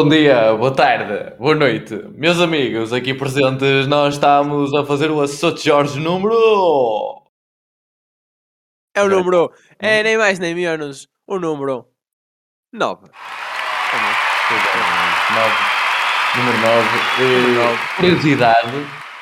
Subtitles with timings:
[0.00, 1.94] Bom dia, boa tarde, boa noite.
[2.16, 6.34] Meus amigos aqui presentes, nós estamos a fazer o Assoto Jorge número.
[9.00, 9.50] É o número.
[9.78, 11.08] É nem mais nem menos.
[11.26, 11.86] O número
[12.70, 13.08] 9.
[16.36, 17.78] Número 9.
[17.96, 18.68] Curiosidade: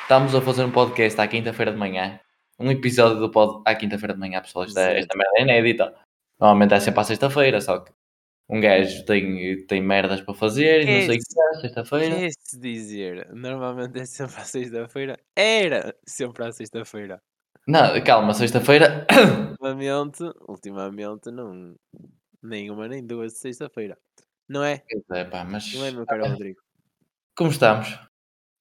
[0.01, 2.19] estamos a fazer um podcast à quinta-feira de manhã.
[2.59, 4.65] Um episódio do pod à quinta-feira de manhã, pessoal.
[4.65, 5.95] Esta, esta merda é inédita.
[6.37, 7.93] Normalmente é sempre à sexta-feira, só que
[8.49, 12.15] um gajo tem, tem merdas para fazer e não sei o que é, sexta-feira.
[12.17, 15.17] Quer-se dizer, normalmente é sempre à sexta-feira.
[15.37, 17.21] Era sempre à sexta-feira.
[17.69, 19.05] Não, calma, sexta-feira.
[19.61, 21.75] Ultimamente, ultimamente, não.
[22.41, 23.95] Nenhuma nem duas de sexta-feira.
[24.47, 24.83] Não é?
[25.11, 25.71] É, pá, mas...
[25.75, 26.59] Não é, meu caro Rodrigo?
[27.37, 27.89] Como estamos?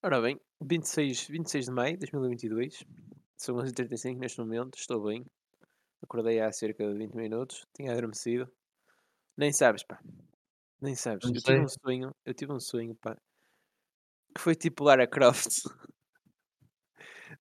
[0.03, 2.85] Ora bem, 26, 26 de maio de 2022.
[3.35, 5.25] São 11h35 neste momento, estou bem.
[6.03, 8.47] Acordei há cerca de 20 minutos, tinha adormecido.
[9.39, 9.99] Nem sabes, pá.
[10.83, 11.27] Nem sabes.
[11.27, 11.55] Não eu sei.
[11.55, 13.17] tive um sonho, eu tive um sonho, pá.
[14.35, 15.63] Que foi tipo Lara Croft.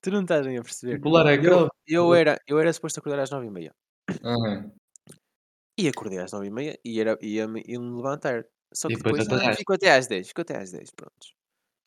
[0.01, 1.01] tu não estás nem a perceber.
[1.01, 3.71] Tipo Lara Eu, eu era, eu era suposto acordar às 9h30.
[4.23, 4.71] Uhum.
[5.79, 8.45] E acordei às 9h30 e era, ia-me ia -me levantar.
[8.73, 9.57] Só E que depois depois, aterraste.
[9.57, 11.27] ficou até às 10, ficou até às 10, pronto.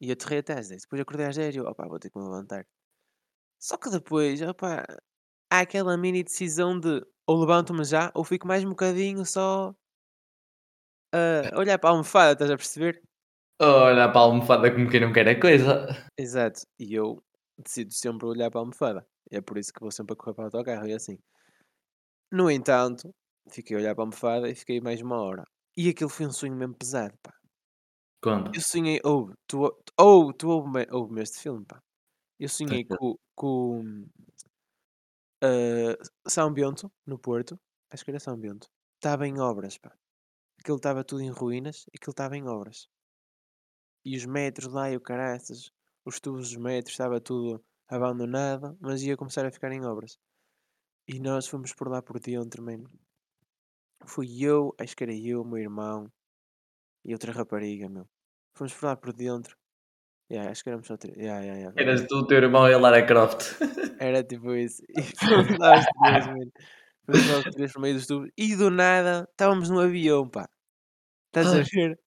[0.01, 0.83] E aterrei até às 10.
[0.83, 2.67] Depois acordei às 10 e eu, opá, vou ter que me levantar.
[3.63, 4.85] Só que depois, opá,
[5.53, 9.75] há aquela mini decisão de ou levanto-me já ou fico mais um bocadinho só
[11.13, 13.03] a olhar para a almofada, estás a perceber?
[13.63, 15.87] Olha para a almofada como quem não quer a coisa.
[16.19, 16.63] Exato.
[16.79, 17.23] E eu
[17.61, 19.07] decido sempre olhar para a almofada.
[19.31, 21.19] É por isso que vou sempre a correr para o autocarro e assim.
[22.33, 23.15] No entanto,
[23.49, 25.45] fiquei a olhar para a almofada e fiquei mais uma hora.
[25.77, 27.33] E aquilo foi um sonho mesmo pesado, pá.
[28.23, 28.51] Conta.
[28.55, 29.63] Eu sonhei, ou tu,
[29.99, 31.83] ou tu ouve-me ouve este filme, pá.
[32.39, 34.07] Eu sonhei com, com
[35.43, 35.97] ah,
[36.27, 37.59] São Bento, no Porto.
[37.91, 38.69] Acho que era São Bento.
[38.97, 39.93] Estava em obras, pá.
[40.59, 42.89] Aquilo estava tudo em ruínas e aquilo estava em obras.
[44.05, 45.71] E os metros lá e o caraças,
[46.05, 50.19] os tubos dos metros, estava tudo abandonado, mas ia começar a ficar em obras.
[51.07, 52.89] E nós fomos por lá por dentro, mano.
[54.07, 56.11] Fui eu, acho que era eu, meu irmão
[57.05, 58.07] e outra rapariga, meu.
[58.55, 59.57] Fomos por lá por dentro.
[60.31, 61.17] Yeah, acho que éramos só três.
[61.17, 61.83] Yeah, yeah, yeah.
[61.83, 63.57] Eras tu, o teu irmão e a Lara Croft.
[63.99, 64.83] Era tipo isso.
[64.89, 66.53] E fomos lá os três, mano.
[67.05, 68.31] Fomos lá os três por meio dos tubos.
[68.39, 70.49] E do nada, estávamos no avião, pá.
[71.27, 71.99] Estás a ver?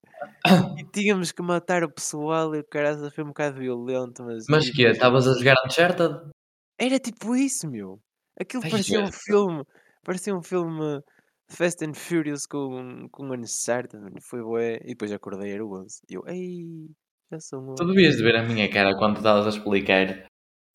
[0.77, 4.45] E tínhamos que matar o pessoal e o caralho foi um bocado violento, mas...
[4.49, 6.31] Mas que Estavas a jogar Uncharted?
[6.79, 7.99] Era tipo isso, meu.
[8.39, 9.63] Aquilo Ai, parecia um filme.
[10.03, 11.01] Parecia um filme
[11.49, 14.03] Fast and Furious com, com Uncharted.
[14.21, 14.79] Foi bué.
[14.83, 15.99] E depois acordei, era o 11.
[16.09, 16.89] E eu, ei,
[17.31, 20.27] já sou um Tu devias de ver a minha cara quando estavas a explicar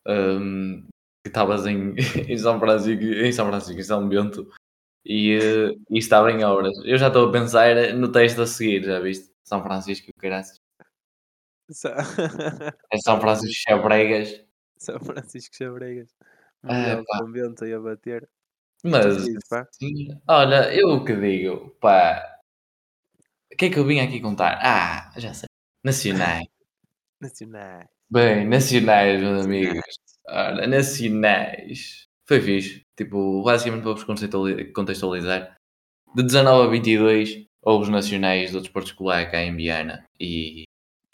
[0.06, 0.86] hum,
[1.24, 1.94] que estavas em,
[2.28, 4.48] em São Francisco, em São Francisco, em São Bento
[5.04, 6.76] e, eh, e estava em obras.
[6.84, 9.30] Eu já estou a pensar no texto a seguir, já viste?
[9.48, 10.60] São Francisco, caraças.
[11.70, 11.90] Só-
[12.92, 14.44] É São Francisco Chabregas.
[14.78, 16.14] São Francisco Chabregas.
[16.62, 17.18] Ah, Mundial pá.
[17.18, 18.28] com vento aí a bater.
[18.84, 19.66] Mas, pá.
[19.72, 22.22] sim, olha, eu o que digo, pá,
[23.52, 24.58] o que é que eu vim aqui contar?
[24.62, 25.46] Ah, já sei.
[25.84, 26.46] Nacionais.
[27.20, 27.88] Nacionais.
[28.10, 29.80] Bem, nacionais, meus amigos.
[30.28, 32.06] Ora, nacionais.
[32.26, 32.82] Foi fixe.
[32.96, 35.56] Tipo, basicamente para vos contextuali- contextualizar.
[36.14, 40.04] De 19 a 22, houve os nacionais do desporto escolar cá em Viana.
[40.18, 40.64] E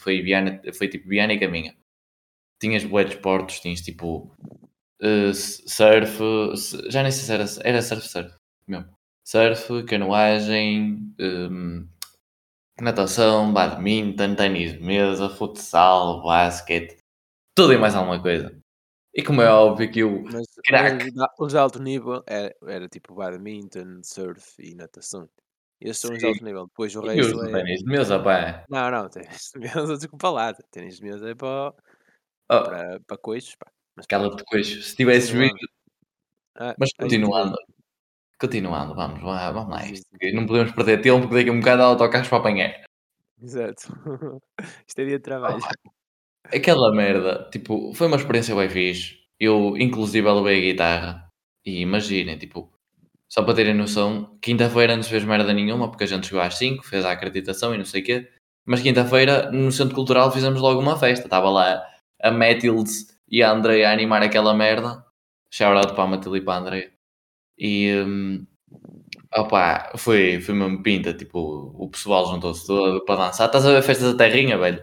[0.01, 1.75] foi, Viana, foi tipo Viana e Caminha.
[2.61, 4.31] Tinhas bué de esportes, tinhas tipo
[5.01, 6.19] eh, surf,
[6.89, 8.33] já nem sei se era, era surf, surf
[8.67, 8.89] mesmo.
[9.27, 11.87] Surf, canoagem, hum,
[12.79, 16.97] natação, badminton, ténis de mesa, futsal, basquete,
[17.55, 18.55] tudo e mais alguma coisa.
[19.13, 21.05] E como é óbvio que eu, Mas, Crack.
[21.07, 25.27] os de- os de alto nível era, era tipo badminton, surf e natação.
[25.81, 26.65] Esses são os de alto nível.
[26.67, 27.51] Depois o e resto é.
[27.51, 28.65] ténis de mesa, pá.
[28.69, 30.53] Não, não, ténis de mesa, desculpa lá.
[30.71, 31.73] Ténis de mesa é para,
[32.49, 33.71] Oh, para, para coixos, pá.
[33.95, 34.81] Mas cala-te coixo.
[34.81, 35.53] Se tivesses Continuando.
[35.55, 35.69] visto,
[36.57, 37.25] Ah, mas ah, já tive.
[37.25, 37.57] continuando.
[38.39, 39.85] Continuando, vamos, vá, vamos lá.
[39.85, 42.83] Isto, que não podemos perder tempo porque daqui a um bocado há autocarros para apanhar.
[43.41, 43.83] Exato.
[44.87, 45.59] Isto é dia de trabalho.
[46.45, 49.17] Aquela merda, tipo, foi uma experiência bem fixe.
[49.39, 51.29] Eu, inclusive, levei a guitarra.
[51.65, 52.71] E imaginem, tipo,
[53.35, 56.57] só para terem noção, quinta-feira não se fez merda nenhuma, porque a gente chegou às
[56.57, 58.29] 5, fez a acreditação e não sei o quê.
[58.65, 61.25] Mas quinta-feira, no Centro Cultural, fizemos logo uma festa.
[61.25, 61.85] Estava lá
[62.21, 62.91] a Matilde
[63.29, 65.03] e a Andrea a animar aquela merda.
[65.51, 66.93] shout out para a Matilde e para a André.
[67.57, 68.47] E um,
[69.35, 73.47] opá, foi, foi mesmo pinta, tipo, o pessoal juntou-se todo para dançar.
[73.47, 74.81] Estás a ver festas da terrinha, velho?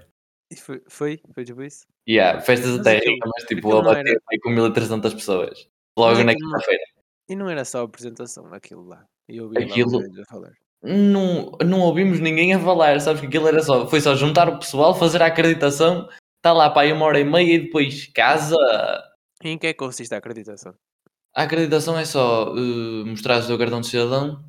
[0.58, 1.86] Foi, foi, foi tipo isso?
[2.06, 5.70] Yeah, festas da terrinha, mas tipo, a bater com 1300 pessoas.
[5.96, 6.91] Logo na quinta-feira.
[7.28, 9.06] E não era só a apresentação, aquilo lá.
[9.28, 10.52] Eu ouvi Aquilo- a falar.
[10.82, 14.58] Não, não ouvimos ninguém a falar, sabes que aquilo era só, foi só juntar o
[14.58, 16.08] pessoal, fazer a acreditação,
[16.38, 18.56] está lá para aí uma hora e meia e depois casa.
[19.44, 20.74] E em que é que consiste a acreditação?
[21.34, 24.44] A acreditação é só uh, mostrar o teu cartão de cidadão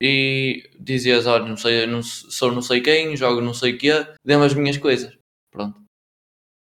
[0.00, 3.92] e dizias, olha, não sei, não, sou não sei quem, jogo não sei o quê,
[4.24, 5.16] dê-me as minhas coisas.
[5.52, 5.80] Pronto.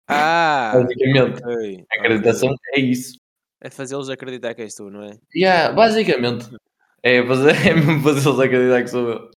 [0.07, 0.71] Ah!
[0.74, 3.18] Basicamente, ok, a acreditação é isso.
[3.61, 5.19] É fazê-los acreditar que és tu, não é?
[5.35, 6.49] Yeah, basicamente,
[7.03, 9.31] é, fazer, é mesmo fazê-los acreditar que sou eu.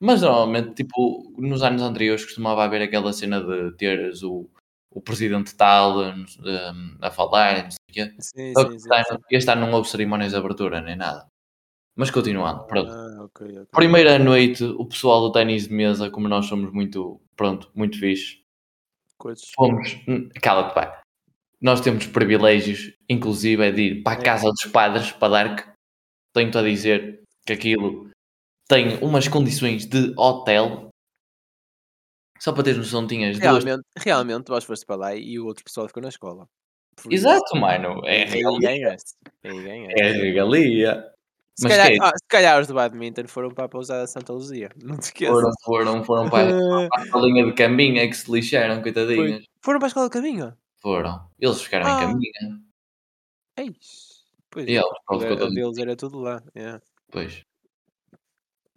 [0.00, 4.48] Mas normalmente, tipo, nos anos anteriores costumava haver aquela cena de teres o,
[4.92, 6.24] o presidente tal um,
[7.02, 8.14] a falar, não sei o quê.
[8.20, 8.76] Sim, Só sim, sim.
[8.76, 9.36] este, ano, sim.
[9.36, 11.26] este ano não houve cerimónias de abertura, nem nada.
[11.96, 12.92] Mas continuando, pronto.
[12.92, 13.66] Ah, ok, ok.
[13.72, 18.40] Primeira noite, o pessoal do ténis de mesa, como nós somos muito, pronto, muito fixe,
[19.16, 19.50] Coisas.
[19.56, 19.98] fomos.
[20.06, 21.02] hum, Cala-te, pá.
[21.60, 24.24] Nós temos privilégios, inclusive, é de ir para a É.
[24.24, 25.64] casa dos padres, para dar que
[26.34, 28.08] tenho-te a dizer que aquilo
[28.68, 30.88] tem umas condições de hotel.
[32.38, 33.64] Só para teres noção, tinhas duas.
[33.64, 36.46] Realmente, realmente, vós foste para lá e o outro pessoal ficou na escola.
[36.94, 38.00] Por isso, Exato, mano.
[38.06, 38.96] É regalia.
[39.42, 41.12] É regalia.
[41.56, 41.96] Se Mas calhar, é?
[42.00, 44.70] ah, se calhar os do badminton foram para a pousada Santa Luzia.
[44.80, 45.34] Não te esqueças.
[45.34, 46.46] Foram, foram, foram para,
[47.10, 49.44] para a linha de Cambinha que se lixaram, coitadinhas.
[49.60, 50.56] Foram para a escola de caminho?
[50.80, 51.28] Foram.
[51.38, 52.02] Eles ficaram Ah.
[52.04, 52.62] em Cambinha.
[53.56, 54.24] Eis.
[54.50, 54.80] Pois E é.
[54.80, 56.42] eles, A, deles era tudo lá.
[56.56, 56.80] yeah.
[57.10, 57.42] Pois.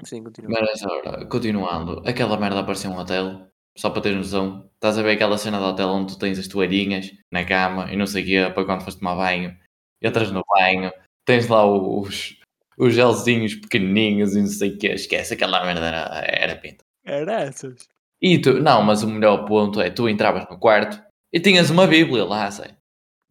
[0.03, 0.50] Sim, continua.
[0.59, 3.48] Mas hora, continuando, aquela merda parecia um hotel.
[3.77, 4.69] Só para teres noção.
[4.74, 7.95] Estás a ver aquela cena do hotel onde tu tens as toalhinhas na cama e
[7.95, 9.57] não sei o quê, para quando foste tomar banho.
[10.01, 10.92] Entras no banho,
[11.25, 12.38] tens lá os,
[12.77, 14.88] os gelzinhos pequenininhos e não sei o quê.
[14.88, 16.83] Esquece, aquela merda era, era pinta.
[17.06, 17.88] Era essas.
[18.21, 21.01] E tu, não, mas o melhor ponto é tu entravas no quarto
[21.33, 22.72] e tinhas uma Bíblia lá, sei.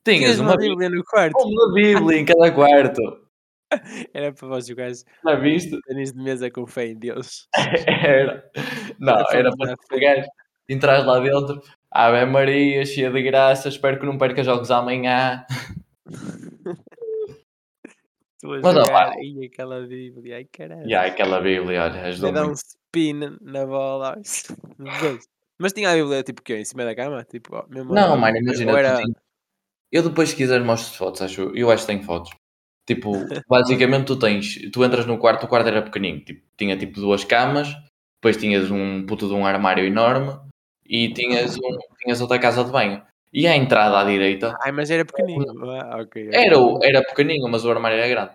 [0.04, 0.76] Tinhas, Tinhas uma, uma Bíblia.
[0.76, 1.36] Bíblia no quarto.
[1.38, 3.02] Uma Bíblia em cada quarto.
[4.14, 5.78] Era para vós jogares Já viste?
[5.82, 7.46] ténis de mesa com fé em Deus.
[7.86, 8.50] Era.
[8.98, 10.26] Não, Era para era tu pegares,
[11.06, 11.62] lá dentro.
[11.90, 15.44] Ave Maria, cheia de graça, espero que não perca jogos amanhã.
[18.42, 19.12] Mas, jogar pá.
[19.20, 20.36] e aquela Bíblia.
[20.36, 20.88] Ai caralho.
[20.88, 24.16] E aquela Bíblia, olha, Vai ajudou dar um spin na bola.
[25.60, 27.22] Mas tinha a Bíblia tipo que Em cima da cama?
[27.24, 28.78] Tipo, ó, mesmo Não, mano, imagina.
[28.78, 28.96] Era...
[28.96, 29.14] tens-
[29.92, 31.52] Eu depois, se quiser, mostro fotos, acho.
[31.54, 32.30] Eu acho que tenho fotos.
[32.86, 33.12] Tipo,
[33.48, 34.70] basicamente, tu tens.
[34.72, 36.20] Tu entras no quarto, o quarto era pequenino.
[36.24, 37.68] Tipo, tinha tipo duas camas,
[38.16, 40.32] depois tinhas um puto de um armário enorme
[40.86, 43.02] e tinhas, um, tinhas outra casa de banho.
[43.32, 45.44] E à entrada à direita Ai, mas era pequenino.
[45.70, 46.28] Ah, ok.
[46.28, 46.28] ok.
[46.32, 48.32] era, era pequenino, mas o armário era grande.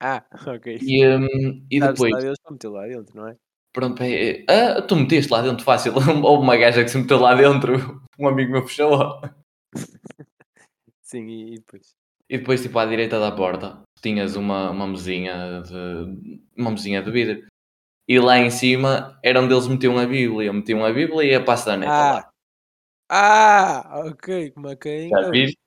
[0.00, 0.24] Ah,
[0.56, 0.78] ok.
[0.80, 3.36] E, hum, e depois, lá para meter lá dentro, não é?
[3.76, 5.92] Pronto, é, é, ah, tu meteste lá dentro fácil.
[6.24, 9.20] Houve uma gaja que se meteu lá dentro, um amigo meu fechou.
[11.02, 11.94] Sim, e, e depois.
[12.28, 17.10] E depois, tipo, à direita da porta, tinhas uma, uma mesinha de uma mesinha de
[17.10, 17.46] vidro.
[18.08, 20.52] E lá em cima era onde eles metiam a Bíblia.
[20.52, 22.30] Metiam a Bíblia e a pasta da neta lá.
[23.10, 23.82] Ah!
[23.92, 24.00] Ah!
[24.06, 25.08] Ok, como é que é?
[25.08, 25.58] Já viste?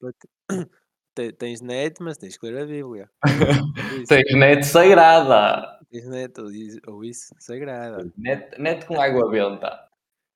[1.15, 3.09] Te- Tens net, mas tens que ler a Bíblia.
[4.07, 5.78] Tens net sagrada.
[5.91, 8.11] Tens net ou is- ou isso, sagrada.
[8.15, 9.87] Net, net com água benta.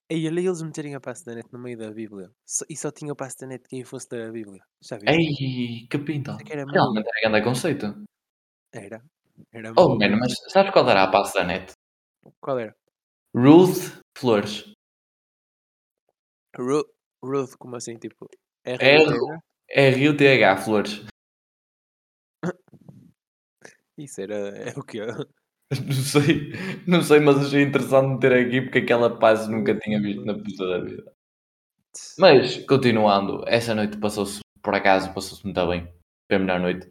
[0.09, 2.31] E ali eles meterem a pasta da net no meio da Bíblia.
[2.45, 4.63] Só- E só tinha o pasta da net quem fosse ler a Bíblia.
[4.81, 4.97] Já?
[5.05, 6.31] Ei, que pinta.
[6.33, 8.03] Isso é que era Realmente era grande conceito.
[8.71, 9.03] Era.
[9.51, 11.71] Era Oh, mano, mas sabes qual era a pasta da net?
[12.41, 12.75] Qual era?
[13.35, 14.73] Ruth Flores.
[16.57, 16.83] Ru
[17.23, 17.97] Ruth, como assim?
[17.97, 18.27] Tipo,
[18.65, 19.39] É R-U-T-H?
[19.69, 21.05] R-U-T-H Flores.
[23.97, 24.35] Isso era.
[24.69, 24.99] É o quê?
[25.87, 26.51] Não sei,
[26.85, 30.67] não sei, mas achei interessante meter aqui porque aquela paz nunca tinha visto na puta
[30.67, 31.13] da vida.
[32.19, 35.87] Mas, continuando, essa noite passou-se, por acaso, passou-se muito bem.
[36.27, 36.87] Foi a melhor noite.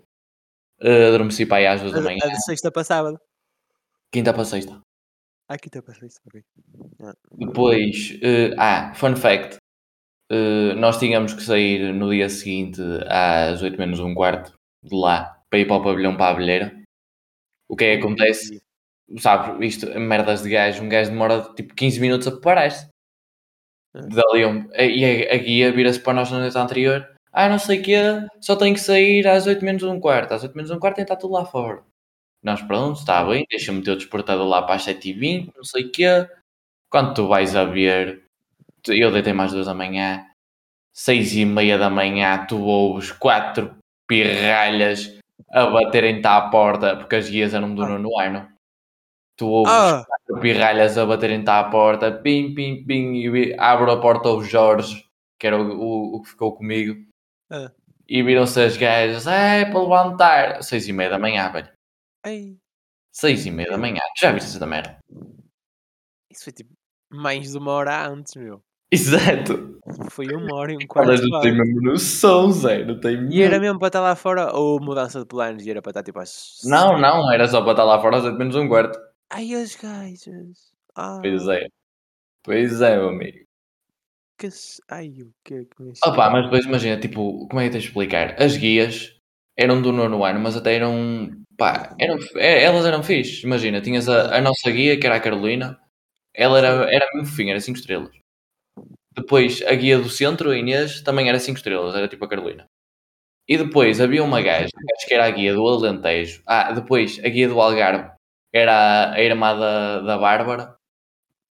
[0.80, 3.20] Uh, adormeci para aí às duas da manhã, a sexta para sábado.
[4.12, 4.80] quinta para sexta.
[5.48, 6.42] Ah, quinta para sexta, ok.
[7.38, 9.56] Depois, uh, ah, fun fact.
[10.32, 15.40] uh, nós tínhamos que sair no dia seguinte às 8 menos um quarto de lá
[15.50, 16.81] para ir para o pavilhão para a abelheira.
[17.72, 18.62] O que é que acontece?
[19.18, 22.86] Sabe, isto, merdas de gajo, um gajo demora tipo 15 minutos a preparar-se.
[23.94, 24.00] É.
[24.08, 27.08] Dali um, e a, a guia vira-se para nós na noite anterior.
[27.32, 27.96] Ah, não sei o quê,
[28.42, 30.34] só tenho que sair às 8 menos um quarto.
[30.34, 31.82] Às 8 menos um quarto tem que estar tudo lá fora.
[32.42, 35.90] Nós, pronto, está bem, deixa-me meter o despertador lá para as 7h20, não sei o
[35.90, 36.28] quê.
[36.90, 38.22] Quando tu vais a ver,
[38.86, 40.26] eu deitei mais duas da manhã,
[40.92, 43.74] 6 e meia da manhã, tu ouves quatro
[44.06, 47.88] pirralhas a baterem-te à porta, porque as guias eram do Ah.
[47.88, 48.52] nono ano.
[49.36, 50.04] Tu ouves Ah!
[50.40, 55.04] pirralhas a baterem-te à porta, pim, pim, pim, e abro a porta ao Jorge,
[55.40, 56.94] que era o, o, o que ficou comigo,
[57.50, 57.72] Ah.
[58.08, 61.72] e viram-se as gajas, é para levantar, seis e meia da manhã, velho.
[62.24, 62.56] Ei,
[63.14, 64.98] Seis e meia da manhã, já viste essa merda?
[66.30, 66.72] isso foi tipo
[67.10, 68.62] mais de uma hora antes, meu.
[68.92, 69.80] Exato.
[70.10, 71.08] Foi uma hora e um quarto.
[71.10, 71.72] Elas não têm quase.
[71.72, 73.78] mesmo noção, Zé, não tem E era mesmo.
[73.78, 76.60] para estar lá fora ou mudança de planos e era para estar tipo às.
[76.64, 78.98] Não, não, era só para estar lá fora às oito menos um quarto.
[79.30, 80.72] Ai, as gajas.
[80.94, 81.66] Ah, Pois é.
[82.44, 83.38] Pois é, meu amigo.
[84.38, 84.48] que.
[84.90, 87.82] Ai, o que é que me Opa, mas depois imagina, tipo, como é que tens
[87.82, 88.40] de explicar?
[88.40, 89.16] As guias
[89.56, 93.44] eram do nono ano, mas até eram, pá, eram, é, elas eram fixe.
[93.46, 95.78] Imagina, tinhas a, a nossa guia, que era a Carolina,
[96.34, 98.21] ela era, era mesmo fofinha, era 5 estrelas.
[99.16, 102.66] Depois, a guia do centro, a Inês, também era 5 estrelas, era tipo a Carolina.
[103.48, 106.42] E depois havia uma gaja, acho que era a guia do Alentejo.
[106.46, 108.10] Ah, depois, a guia do Algarve
[108.52, 110.76] era a, irmã da, da Bárbara.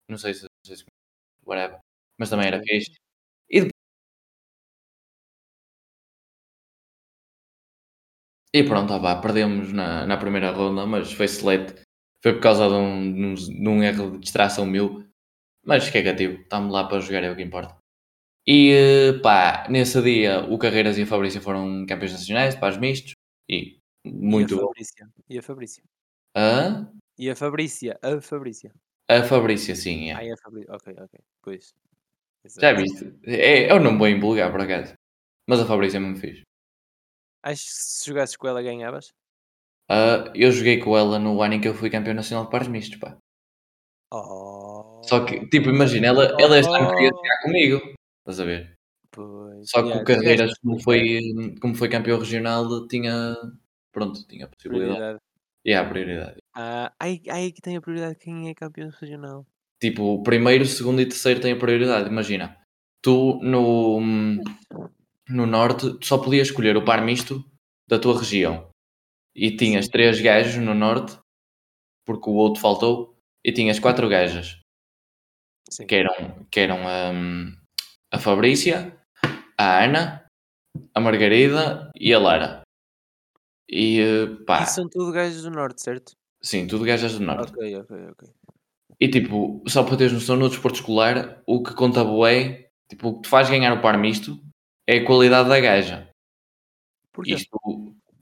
[0.09, 0.85] Não sei se, não sei se
[1.47, 1.81] whatever.
[2.19, 2.93] Mas também era fixe.
[8.59, 11.83] E pronto, ah pá, perdemos na, na primeira ronda, mas foi select.
[12.23, 15.03] Foi por causa de um, de um, de um erro de distração meu.
[15.65, 17.77] Mas que é cativo, estamos lá para jogar, é o que importa.
[18.47, 23.13] E pá, nesse dia o Carreiras e a Fabrícia foram campeões nacionais, para os mistos.
[23.49, 24.61] E muito e a.
[24.61, 25.11] Fabrícia.
[25.29, 25.85] E a Fabrícia.
[26.37, 26.93] Hã?
[27.19, 27.99] E a Fabrícia.
[28.03, 28.73] A Fabrícia.
[29.09, 30.15] A Fabrícia, sim, é.
[30.15, 30.75] Ai, a Fabrícia.
[30.75, 31.21] Ok, ok.
[31.43, 31.75] Pois.
[32.59, 32.81] Já Exato.
[32.81, 33.15] viste?
[33.25, 34.95] É, é o nome bem vulgar, por acaso.
[35.49, 36.43] Mas a Fabrícia é muito fixe.
[37.45, 39.13] Acho que se jogasses com ela ganhavas?
[39.89, 42.69] Ah, eu joguei com ela no ano em que eu fui campeão nacional de pares
[42.69, 43.17] mistos, pá.
[44.13, 45.01] Oh.
[45.05, 47.95] Só que, tipo, imagina, ela, ela este ano queria jogar comigo.
[48.21, 48.75] Estás a ver?
[49.11, 49.71] Pois.
[49.71, 51.21] Só que Yeah, o Carreiras, como foi,
[51.61, 53.35] como foi campeão regional, tinha.
[53.91, 54.95] Pronto, tinha possibilidade.
[54.95, 55.19] prioridade.
[55.65, 56.37] E há prioridade.
[56.55, 59.47] Ah, ai, ai, que tem a prioridade quem é campeão regional.
[59.81, 62.09] Tipo, o primeiro, segundo e terceiro têm a prioridade.
[62.09, 62.57] Imagina,
[63.03, 64.01] tu no,
[65.29, 67.45] no norte só podias escolher o par misto
[67.89, 68.69] da tua região.
[69.35, 69.91] E tinhas Sim.
[69.91, 71.19] três gajos no norte,
[72.05, 73.12] porque o outro faltou,
[73.45, 74.61] e tinhas quatro gajas.
[75.71, 75.87] Sim.
[75.87, 76.79] que eram, que eram
[77.15, 77.57] hum,
[78.13, 78.95] a Fabrícia,
[79.57, 80.27] a Ana,
[80.95, 82.63] a Margarida e a Lara.
[83.69, 86.13] E eh, pá, E são tudo gajos do norte, certo?
[86.43, 87.53] sim, tudo gajas do norte.
[87.53, 88.29] Ok, ok, ok.
[89.01, 93.17] E tipo, só para teres noção, no desporto escolar, o que conta bué, tipo, o
[93.17, 94.39] que te faz ganhar o par misto
[94.87, 96.09] é a qualidade da gaja.
[97.13, 97.35] Porquê?
[97.35, 97.59] Isto,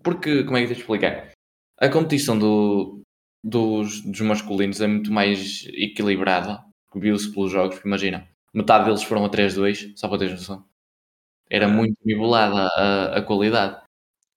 [0.05, 1.33] porque, como é que te explicar?
[1.79, 3.03] A competição do,
[3.42, 6.62] dos, dos masculinos é muito mais equilibrada,
[6.94, 10.64] viu-se pelos jogos, imagina, metade deles foram a 3-2, só para teres noção.
[11.49, 13.80] Era muito nivelada a, a qualidade.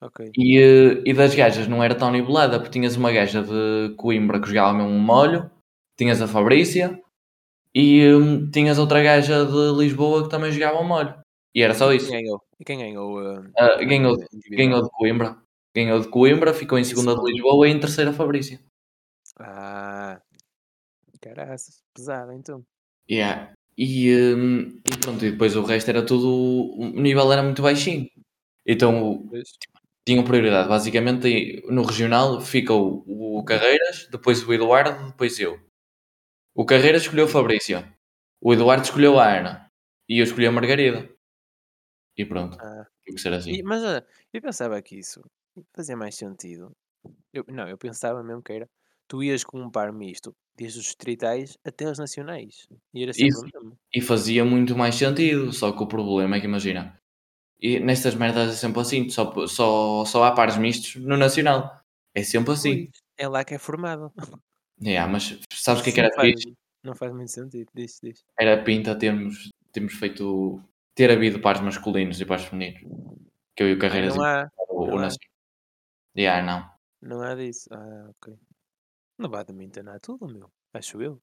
[0.02, 0.32] Ok.
[0.36, 4.42] E, eh, e das gajas não era tão nivelada, porque tinhas uma gaja de Coimbra
[4.42, 5.50] que jogava mesmo um molho,
[5.98, 7.00] tinhas a Fabrícia,
[7.74, 11.14] e hum, tinhas outra gaja de Lisboa que também jogava um molho.
[11.56, 12.10] E era só isso.
[12.10, 12.42] Quem ganhou?
[12.60, 13.20] E quem ganhou?
[13.58, 14.18] Ah, a ganhou,
[14.50, 15.38] ganhou de Coimbra.
[15.76, 17.32] Ganhou de Coimbra, ficou em segunda de.
[17.32, 18.60] Lisboa e em terceira a Fabrícia.
[19.40, 20.22] Ah,
[21.22, 22.66] caraças, pesada então.
[23.10, 23.54] Yeah.
[23.78, 26.28] E, hum, e pronto, e depois o resto era tudo.
[26.78, 28.08] O nível era muito baixinho.
[28.66, 29.32] Então o-
[30.08, 30.70] tinham prioridade.
[30.70, 35.60] Basicamente no regional fica o, o Carreiras, depois o Eduardo, depois eu.
[36.56, 37.94] O Carreiras escolheu a Fabrícia.
[38.42, 39.72] O Eduardo escolheu a Ana.
[40.10, 41.10] E eu escolhi a Margarida.
[42.18, 42.86] E pronto, Ah.
[43.06, 43.52] tem que ser assim.
[43.54, 45.22] E- mas olha, eu pensava que isso
[45.76, 46.72] fazia mais sentido.
[47.34, 48.70] Eu, não, eu pensava mesmo que era.
[49.14, 52.68] Tu ias com um par misto, desde os distritais até os nacionais.
[52.92, 53.78] E era sempre o mesmo.
[53.94, 55.54] E fazia muito mais sentido.
[55.54, 57.00] Só que o problema é que imagina.
[57.62, 59.08] E nestas merdas é sempre assim.
[59.10, 61.80] Só, só, só há pares mistos no Nacional.
[62.16, 62.90] É sempre assim.
[63.16, 64.12] É lá que é formado.
[64.82, 66.54] Yeah, mas sabes o que é que era não faz, fixe?
[66.84, 67.70] não faz muito sentido.
[67.74, 68.26] Diz, diz.
[68.38, 70.60] Era pinta termos, termos feito.
[70.96, 72.82] ter havido pares masculinos e pares femininos.
[73.56, 75.10] Que eu e o Ah, Carreiras não há, o, não há.
[76.18, 76.68] Yeah, não.
[77.08, 77.70] não há disso.
[77.72, 78.34] Ah, ok.
[79.18, 80.52] No badminton há tudo, meu.
[80.74, 81.22] Acho eu.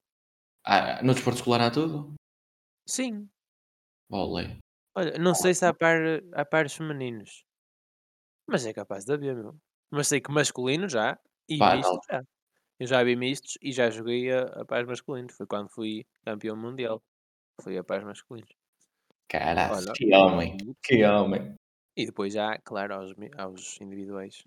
[0.63, 2.13] Ah, no desporto escolar há tudo?
[2.87, 3.29] Sim.
[4.09, 4.57] Olé.
[4.95, 5.97] Olha, não sei se há, par,
[6.33, 7.45] há pares femininos.
[8.47, 9.55] Mas é capaz de haver, meu.
[9.89, 11.19] Mas sei que masculino já.
[11.47, 12.01] E Pá, misto não.
[12.09, 12.23] já.
[12.79, 15.35] Eu já vi mistos e já joguei a, a pares masculinos.
[15.35, 17.01] Foi quando fui campeão mundial.
[17.61, 18.51] Foi a pares masculinos.
[19.27, 20.57] Caralho, que homem.
[20.83, 21.55] Que homem.
[21.95, 24.43] E depois já, claro, aos, aos individuais.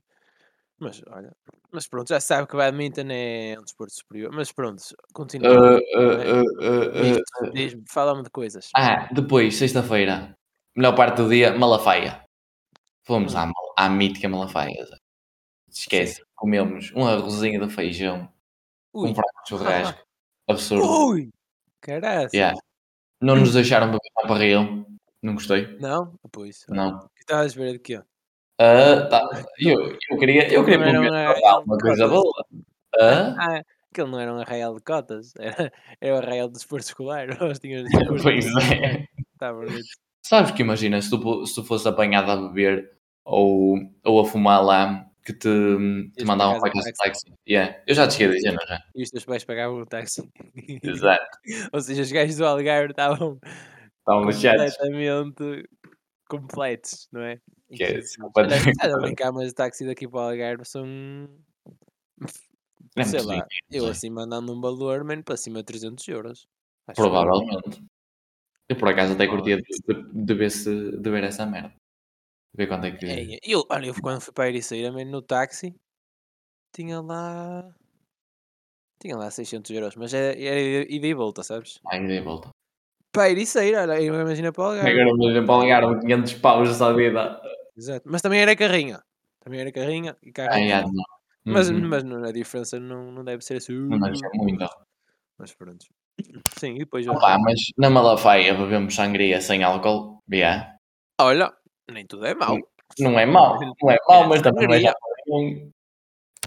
[0.78, 1.32] Mas olha,
[1.72, 4.32] mas pronto, já sabe que badminton é um desporto superior.
[4.32, 5.78] Mas pronto, continua.
[5.78, 8.70] Uh, uh, uh, diz-me, fala-me de coisas.
[8.76, 10.36] Ah, depois, sexta-feira,
[10.76, 12.24] melhor parte do dia, Malafaia.
[13.06, 13.38] Fomos Hum.
[13.76, 14.84] à à mítica Malafaia.
[15.68, 18.28] Esquece, comemos um arrozinho de feijão,
[18.92, 19.10] Ui.
[19.10, 20.04] um frango de churrasco,
[20.48, 20.86] absurdo.
[21.08, 21.30] Ui!
[21.80, 22.30] Caraca!
[22.34, 22.56] Yeah.
[23.20, 24.86] Não nos deixaram beber champarril,
[25.22, 26.14] não gostei, Não?
[26.30, 26.64] Pois.
[26.68, 26.98] não.
[27.14, 28.02] que Estava à espera de quê?
[28.58, 29.44] Ah, tá.
[29.58, 32.46] Eu, eu queria, eu queria era um uma, coisa boa.
[33.00, 33.34] Ah?
[33.38, 37.26] Ah, aquele não era um arraial de cotas, era, era o arraial de desporto escolar.
[37.60, 39.06] Desporto Pois é.
[39.32, 39.84] Está bonito.
[40.22, 42.90] Sabes que imagina, se tu, se tu fosse apanhado a beber
[43.24, 45.48] ou, ou a fumar lá, que te,
[46.16, 47.32] te mandavam para casa de táxi.
[47.48, 47.76] Yeah.
[47.86, 48.82] Eu já te cheguei a dizer, não já?
[48.94, 50.30] E os teus pais pagavam o táxi.
[50.82, 51.38] Exato.
[51.72, 53.38] Ou seja, os gajos do Algarve estavam
[53.98, 55.68] Estavam completamente
[56.28, 57.40] completos, não é?
[57.74, 61.28] Que é estás a brincar, mas o táxi daqui para o Algarve são.
[62.96, 63.90] É sei lá, eu é?
[63.90, 66.46] assim mandando um valor, mano, para cima de 300 euros.
[66.86, 67.84] Acho Provavelmente.
[68.68, 71.74] Eu por acaso até Ah, curtia de, de, de ver, se, de ver essa merda.
[72.54, 73.04] Ver quanto é que.
[73.06, 75.74] É, eu, olha, eu quando fui para a Ericeira, mano, no táxi,
[76.72, 77.68] tinha lá.
[79.00, 81.80] Tinha lá 600 euros, mas era, era ida e volta, sabes?
[81.86, 82.48] Ai, dei volta.
[83.12, 85.00] Para a Ericeira, olha, imagina para o Algarve.
[85.00, 87.40] Agora me para ligar 500 paus essa vida.
[87.76, 88.08] Exato.
[88.10, 89.02] Mas também era carrinha.
[89.40, 90.52] Também era carrinha e carro.
[90.54, 90.92] É não.
[91.46, 91.88] Mas, Uhum.
[91.88, 93.74] mas não, a diferença não, não deve ser assim.
[93.74, 94.66] Não deve ser muito.
[95.38, 95.84] Mas pronto.
[96.58, 97.06] Sim, e depois.
[97.06, 100.20] Opa, mas na Malafaia bebemos sangria sem álcool.
[100.32, 100.76] Yeah.
[101.20, 101.52] Olha,
[101.90, 102.56] nem tudo é mau.
[102.98, 104.94] Não é mau, não é mau, mas também não é
[105.28, 105.70] ruim.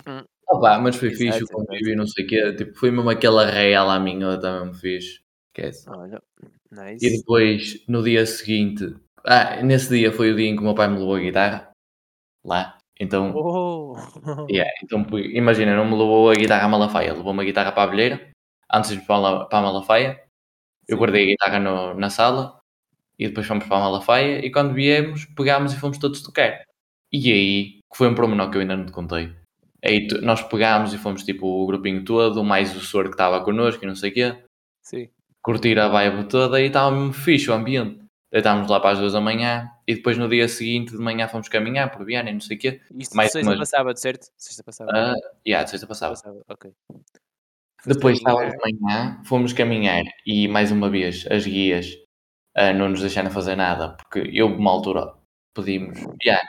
[0.07, 0.23] Hum.
[0.49, 2.53] Opa, mas foi fixe o convívio e não sei o quê.
[2.55, 5.19] Tipo, foi mesmo aquela real à minha, também me fiz.
[5.55, 5.89] Esquece.
[5.89, 6.21] Olha,
[6.71, 7.17] E nice.
[7.17, 8.95] depois, no dia seguinte,
[9.25, 11.71] ah, nesse dia foi o dia em que o meu pai me levou a guitarra.
[12.45, 12.77] Lá.
[12.99, 13.95] Então, Oh!
[14.49, 17.85] yeah, então imagina, não me levou a guitarra à Malafaia, levou-me a guitarra para a
[17.85, 18.29] Abelheira,
[18.73, 20.23] antes de ir para a Malafaia.
[20.87, 22.59] Eu guardei a guitarra no- na sala
[23.19, 26.63] e depois fomos para a Malafaia e quando viemos, pegámos e fomos todos tocar.
[27.11, 29.33] E aí, que foi um promenor que eu ainda não te contei.
[29.85, 33.83] Aí nós pegámos e fomos tipo o grupinho todo, mais o senhor que estava connosco
[33.83, 34.43] e não sei o quê,
[34.83, 35.09] Sim.
[35.43, 37.99] curtir a vibe toda e estava mesmo fixe o ambiente.
[38.31, 41.47] Deitámos lá para as duas da manhã e depois no dia seguinte de manhã fomos
[41.47, 42.81] caminhar por Viana e não sei o quê.
[42.97, 44.27] Isto Mais sexta uma- para sábado, certo?
[44.37, 44.95] Sexta sábado.
[44.97, 45.15] Ah,
[45.47, 46.15] yeah, de sexta passava.
[46.15, 46.73] Sábado, ok.
[47.85, 51.93] Depois, sábado de manhã, fomos caminhar e, mais uma vez, as guias
[52.53, 55.13] ah, não nos deixaram fazer nada, porque eu, uma altura,
[55.53, 55.97] pedimos.
[56.21, 56.43] Yeah.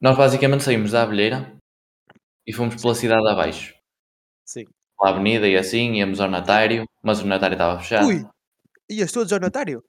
[0.00, 1.54] Nós basicamente saímos da Abelheira
[2.46, 3.74] e fomos pela cidade abaixo,
[4.46, 4.64] Sim.
[4.98, 8.06] pela avenida e assim, íamos ao Natário, mas o Natário estava fechado.
[8.06, 8.24] Ui!
[8.88, 9.84] Ias todos ao notário?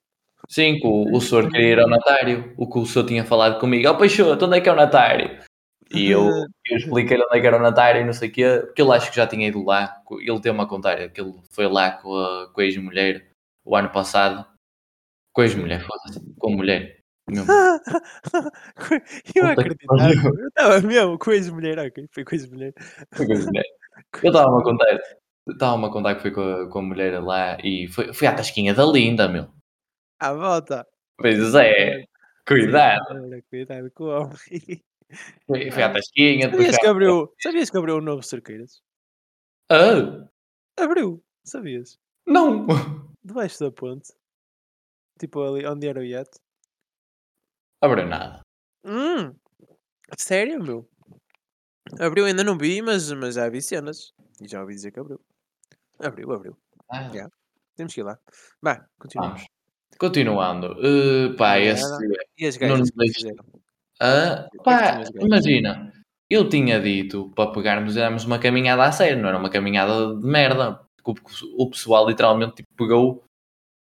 [0.48, 3.88] Sim, o, o senhor queria ir ao Natário, o que o senhor tinha falado comigo,
[3.88, 5.40] ó Peixoto, onde é que é o Natário?
[5.92, 6.28] E eu,
[6.68, 8.92] eu expliquei-lhe onde é que era o Natário e não sei o quê, porque ele
[8.92, 12.16] acho que já tinha ido lá, ele tem uma contar que ele foi lá com
[12.16, 13.28] a, com a ex-mulher
[13.66, 14.46] o ano passado,
[15.34, 15.86] com a ex-mulher,
[16.38, 17.00] com a mulher,
[19.36, 20.12] eu acreditava.
[20.12, 22.08] Eu estava mesmo com ex-mulher, ok?
[22.12, 22.74] Foi com ex-mulher.
[23.12, 23.64] A mulher.
[24.24, 25.00] Eu estava-me a contar,
[25.48, 28.34] estava-me a contar que foi com a, com a mulher lá e foi, foi à
[28.34, 29.50] tasquinha da linda, meu.
[30.20, 30.86] À volta.
[31.18, 32.06] Pois é,
[32.48, 33.04] cuidado,
[33.50, 34.84] Cuidado com o homem.
[35.48, 38.82] foi, foi à tasquinha, Sabias que abriu, sabias que abriu um novo Cerqueiras?
[39.70, 40.28] Ah,
[40.78, 41.98] Abriu, sabias?
[42.26, 42.66] não!
[43.24, 44.14] Debaixo da ponte.
[45.20, 46.40] Tipo ali onde era o iate.
[47.82, 48.42] Abriu nada.
[48.86, 49.36] Hum,
[50.18, 50.90] sério, meu?
[52.00, 54.14] Abriu, ainda não vi, mas, mas já vi cenas.
[54.42, 55.20] E já ouvi dizer que abriu.
[56.00, 56.58] Abriu, abriu.
[56.90, 57.30] Ah, Yeah.
[57.76, 58.18] Temos que ir lá.
[58.62, 59.28] Vai, continua.
[59.30, 59.46] Vamos.
[60.00, 60.72] Continuando.
[60.80, 61.62] Uh, pá, Nada.
[61.62, 61.86] esse.
[62.38, 62.92] E as Não gajas?
[64.00, 65.92] Ah, é que pá, imagina.
[66.30, 70.26] Eu tinha dito para pegarmos darmos uma caminhada a sério, não era uma caminhada de
[70.26, 70.80] merda.
[71.06, 71.14] O,
[71.64, 73.24] o pessoal literalmente tipo, pegou,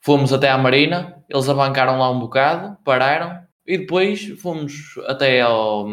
[0.03, 5.87] fomos até à Marina, eles abancaram lá um bocado, pararam e depois fomos até ao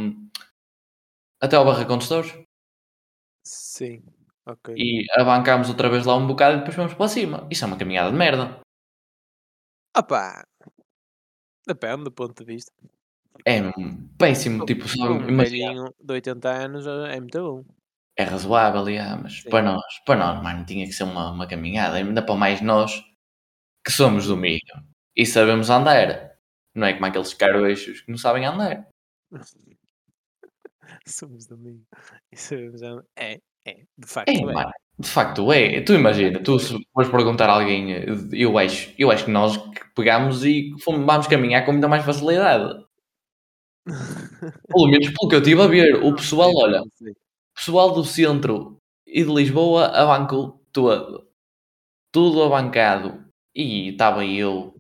[1.40, 2.34] até ao Barracão dos Touros
[3.44, 4.04] Sim,
[4.46, 4.74] ok.
[4.78, 7.46] e abancámos outra vez lá um bocado e depois fomos para cima.
[7.52, 8.62] Isso é uma caminhada de merda.
[9.98, 10.46] Opá!
[11.68, 12.72] Depende do ponto de vista.
[13.46, 13.62] É
[14.18, 17.66] péssimo, tipo, só, Um velhinho de 80 anos é muito bom.
[18.18, 19.50] É razoável, yeah, mas Sim.
[19.50, 23.04] para nós, para nós, mano, tinha que ser uma, uma caminhada, ainda para mais nós
[23.86, 24.60] que somos do milho
[25.16, 26.36] e sabemos andar.
[26.76, 28.88] Não é como aqueles caroeixos que não sabem andar.
[31.06, 31.84] Somos do meio.
[32.32, 34.30] Isso já- é, é, de facto.
[34.30, 35.82] É, É, de facto é.
[35.82, 37.92] Tu imagina, tu se fores perguntar a alguém,
[38.34, 42.06] eu acho, eu acho que nós que pegamos e fomos, vamos caminhar com muita mais
[42.06, 42.86] facilidade.
[44.68, 46.82] Pelo menos pelo que eu estive a ver, o pessoal, olha,
[47.56, 51.28] pessoal do centro e de Lisboa abancou todo.
[52.14, 53.26] Tudo abancado.
[53.56, 54.76] E estava eu,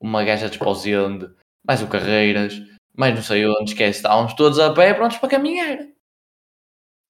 [0.00, 1.28] uma gaja despausende,
[1.66, 2.54] mais o Carreiras,
[2.96, 5.78] Mas não sei onde esquece, estávamos todos a pé prontos para caminhar.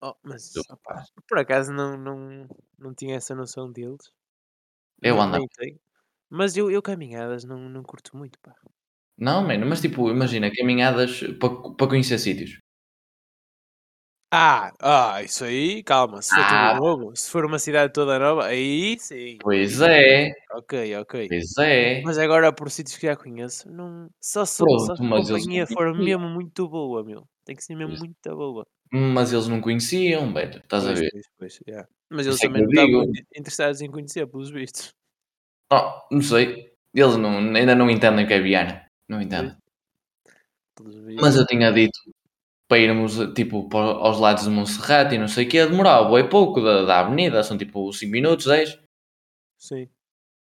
[0.06, 2.46] Oh, mas, Eu- opá, por acaso não, não,
[2.78, 4.12] não tinha essa noção deles.
[5.00, 5.38] Eu ando.
[6.28, 8.54] Mas eu, eu caminhadas não, não curto muito, pá.
[9.16, 12.58] Não, mano, mas tipo, imagina, caminhadas para, conhecer sítios.
[14.30, 16.72] Ah, ah, isso aí, calma, se for Ah.
[16.72, 19.38] tudo novo, se for uma cidade toda nova, aí sim.
[19.40, 21.28] Pois é, Ok, ok.
[21.28, 22.02] pois é.
[22.02, 24.10] Mas agora por sítios que já conheço, não...
[24.20, 27.26] só, se, a companhia for mesmo muito boa, meu.
[27.44, 28.00] Tem que ser mesmo Pois.
[28.00, 28.66] muito boa.
[28.96, 30.58] Mas eles não conheciam, velho.
[30.58, 31.10] Estás a Pois, ver?
[31.10, 31.88] pois, pois, yeah.
[32.08, 34.94] Mas eles é também não estavam interessados em conhecer, pelos vistos.
[35.72, 36.72] Oh, não sei.
[36.94, 38.86] Eles não, ainda não entendem o que é Viana.
[39.08, 39.56] Não entendem.
[41.20, 41.98] Mas eu tinha dito
[42.68, 46.28] para irmos tipo para, aos lados de Monserrate e não sei o que, demorava bem
[46.28, 48.78] pouco da, da avenida, são tipo 5 minutos, 10.
[49.58, 49.88] Sim.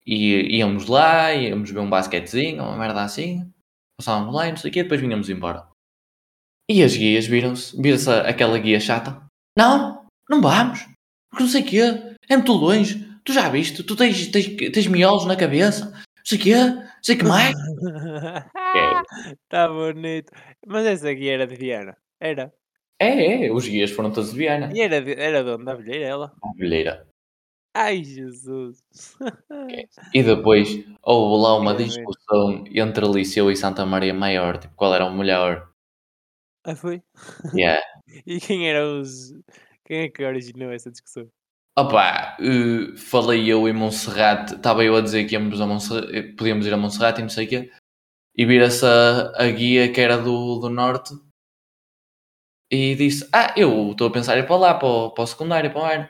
[0.06, 3.50] E íamos lá, íamos ver um basquetezinho, uma merda assim,
[3.98, 5.67] passávamos lá e não sei o que, depois vinhamos embora.
[6.69, 9.21] E as guias viram-se, viram-se aquela guia chata.
[9.58, 10.80] Não, não vamos,
[11.30, 11.82] porque não sei o quê,
[12.28, 16.38] é muito longe, tu já viste, tu tens, tens, tens miolos na cabeça, não sei
[16.38, 17.56] o quê, não sei o que mais.
[19.47, 20.32] Tá bonito.
[20.67, 21.95] Mas essa aqui era de Viana.
[22.19, 22.51] Era.
[22.99, 24.69] É, é, os guias foram todos de Viana.
[24.73, 25.65] E era de, era de onde?
[25.65, 26.34] Da Abelheira, ela?
[26.43, 27.08] À Abelheira.
[27.73, 28.82] Ai, Jesus.
[30.13, 30.69] E depois
[31.04, 35.69] houve lá uma discussão entre Liceu e Santa Maria Maior, tipo, qual era o melhor.
[36.65, 37.01] Ah, foi?
[37.54, 37.82] Yeah.
[38.25, 39.34] E quem eram os...
[39.84, 41.28] Quem é que originou essa discussão?
[41.78, 46.34] Opa, eh, falei eu em Monserrate, estava eu a dizer que íamos a Monserrate, eh,
[46.38, 47.71] podíamos ir a Monserrate e não sei o quê,
[48.36, 51.13] e vira-se a, a guia que era do, do Norte
[52.71, 55.71] e disse: Ah, eu estou a pensar ir para lá, para o, para o secundário,
[55.71, 56.10] para o ano.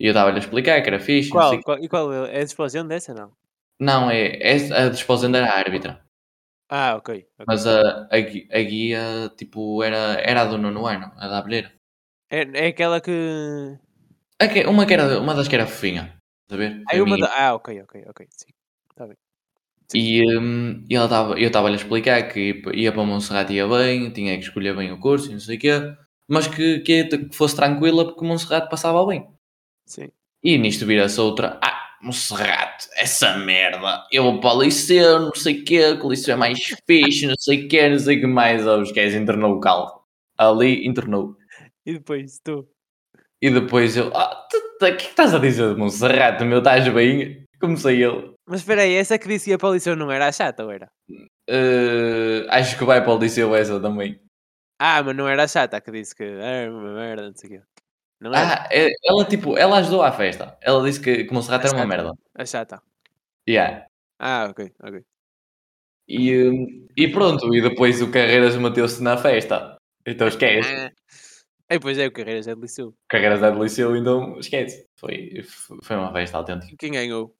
[0.00, 1.62] E eu estava-lhe a explicar que era fixe, Qual?
[1.62, 1.78] qual?
[1.78, 2.36] E qual é?
[2.36, 3.32] É a explosão dessa, não?
[3.78, 6.04] Não, é, é a desposenda era a árbitra,
[6.68, 7.08] Ah, ok.
[7.38, 7.46] ok.
[7.48, 8.16] mas a, a,
[8.58, 11.72] a guia tipo, era, era a do nono ano, a da abelheira.
[12.30, 13.12] É, é aquela que...
[14.52, 16.16] Que- uma, que era, uma das que era fofinha,
[16.50, 16.82] a ver?
[16.88, 17.16] Ah, uma Fofinha.
[17.18, 17.48] da...
[17.48, 18.26] ah ok, ok, ok.
[18.30, 18.52] Sim.
[18.94, 19.16] Tá bem.
[19.94, 23.52] E, hum, e ela tava, eu estava-lhe a explicar que ia, pa- ia para Monserrate
[23.54, 25.72] ia bem, tinha que escolher bem o curso e não sei o quê,
[26.28, 29.26] mas que, que fosse tranquila porque Monserrate passava bem.
[29.84, 30.10] Sim.
[30.42, 35.60] E nisto vira-se outra, ah, Monserrate, essa merda, eu vou para o liceu, não sei
[35.60, 38.20] o quê, que o liceu é mais fixe, não sei o quê, não sei o
[38.20, 39.92] que mais, oh, os gays internou o caldo.
[40.38, 41.36] Ali internou.
[41.84, 42.68] E depois, tu?
[43.40, 46.86] E depois eu, ah, o que é que estás a dizer de Monserrate, meu, estás
[46.88, 47.44] bem?
[47.60, 48.34] Comecei eu.
[48.46, 50.64] Mas espera aí, essa que disse que ia para o liceu não era a chata,
[50.64, 50.88] ou era?
[51.48, 54.20] "Eh, acho que vai para o liceu essa também.
[54.78, 57.52] Ah, mas não era a chata que disse que era uma merda, não sei o
[57.52, 57.62] quê.
[58.20, 58.64] Não era?
[58.64, 60.56] Ah, é- ela tipo, ela ajudou à festa.
[60.60, 62.12] Ela disse que, que Monserrate a era uma merda.
[62.34, 62.82] A chata.
[63.48, 63.86] Yeah.
[64.18, 65.04] Ah, ok, ok.
[66.08, 69.76] E, hum, e pronto, e depois o Carreiras meteu-se na festa.
[70.06, 70.68] Então esquece.
[70.72, 70.92] Ah.
[71.68, 72.94] Aí, pois é, o Carreiras é de liceu.
[73.08, 74.86] Carreiras é do liceu, então esquece.
[74.96, 75.42] Foi,
[75.82, 76.76] foi uma festa autêntica.
[76.78, 77.36] Quem ganhou?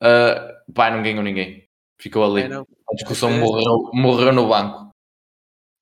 [0.00, 1.68] Ah, pá, não ganhou ninguém.
[2.00, 2.42] Ficou ali.
[2.42, 2.62] É, não.
[2.62, 4.90] A discussão morreu, morreu no banco.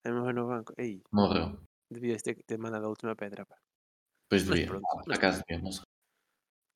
[0.05, 0.73] É morreu no banco.
[0.79, 1.59] Aí, Morreu.
[1.91, 3.57] devias ter, ter mandado a última pedra, pá.
[4.29, 4.67] Depois Mas devia.
[4.67, 5.71] pronto, mas acaso devia.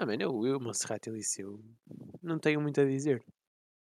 [0.00, 1.62] Ah, eu, eu, Monserrate e Liceu,
[2.22, 3.22] não tenho muito a dizer.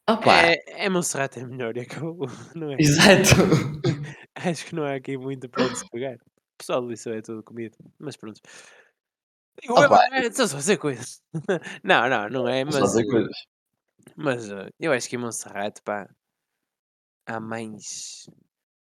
[0.06, 0.42] Pá.
[0.42, 2.76] É, é Monserrate é melhor, e acabou, não é?
[2.78, 3.30] Exato.
[4.34, 6.16] Acho que não há aqui muito para onde se pegar.
[6.16, 8.40] O pessoal do Liceu é tudo comido, mas pronto.
[9.62, 11.22] Eu, é, Estou só a dizer coisas.
[11.84, 13.36] não, não, não é, Só mas, dizer eh, coisas.
[14.16, 16.08] mas eh, eu acho que em Monserrate, pá,
[17.26, 18.28] há mais,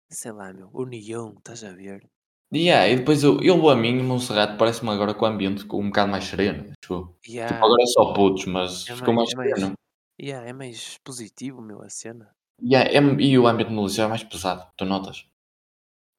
[0.09, 2.09] sei lá, meu, união, estás a ver?
[2.53, 6.11] Yeah, e depois eu, eu a mim, Monserrate, parece-me agora com o ambiente um bocado
[6.11, 6.73] mais sereno.
[6.83, 7.15] Acho.
[7.27, 9.73] Yeah, Tipo, agora é só putos, mas é ficou mais, é mais, sereno.
[10.21, 12.29] yeah, é mais positivo, meu, a cena.
[12.61, 15.25] Yeah, é- e o ambiente no liceu é mais pesado, tu notas?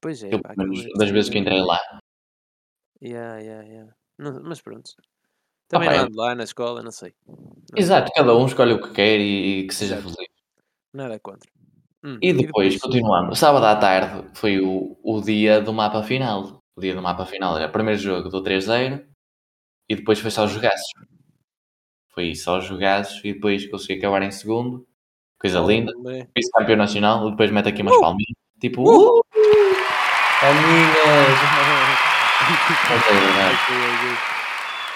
[0.00, 1.78] Pois é, Eu, pá, menos, é das vezes que entrei lá.
[3.02, 3.94] Yeah, yeah, yeah.
[4.18, 4.90] Não- mas pronto.
[5.68, 7.14] Também pá, não é- ando lá na escola, não sei.
[7.26, 7.36] Não
[7.70, 7.78] sei.
[7.84, 10.14] Exato, cada um escolhe o que quer e, e que seja Exato.
[10.14, 10.30] feliz.
[10.94, 11.50] Nada contra.
[12.04, 16.60] Hum, E depois, continuando, sábado à tarde foi o, o dia do mapa final.
[16.76, 19.04] O dia do mapa final era o primeiro jogo do 3-0
[19.88, 20.88] e depois foi só jogaços.
[22.14, 24.86] Foi só jogaços e depois consegui acabar em segundo.
[25.40, 25.92] Coisa linda.
[26.36, 28.00] Vice-campeão nacional, e depois mete aqui umas Uh!
[28.00, 28.36] palminhas.
[28.60, 29.18] Tipo, Uh!
[29.18, 29.22] uh!
[30.40, 31.38] Palminhas!
[32.90, 33.54] Muito obrigado.
[33.54, 34.16] Ok,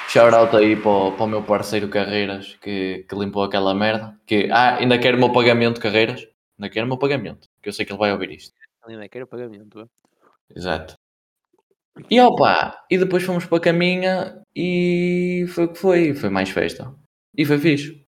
[0.08, 4.16] Shout out aí para o, para o meu parceiro Carreiras que, que limpou aquela merda.
[4.26, 6.26] Que, ah, ainda quero o meu pagamento, Carreiras.
[6.58, 7.48] Ainda quero o meu pagamento.
[7.62, 8.54] Que eu sei que ele vai ouvir isto.
[8.82, 8.94] ok.
[8.94, 9.80] Ainda quero pagamento.
[9.80, 9.86] é?
[10.54, 10.94] Exato.
[12.10, 16.14] E opa, e depois fomos para a caminha e foi o que foi.
[16.14, 16.94] Foi mais festa.
[17.36, 18.04] E foi fixe.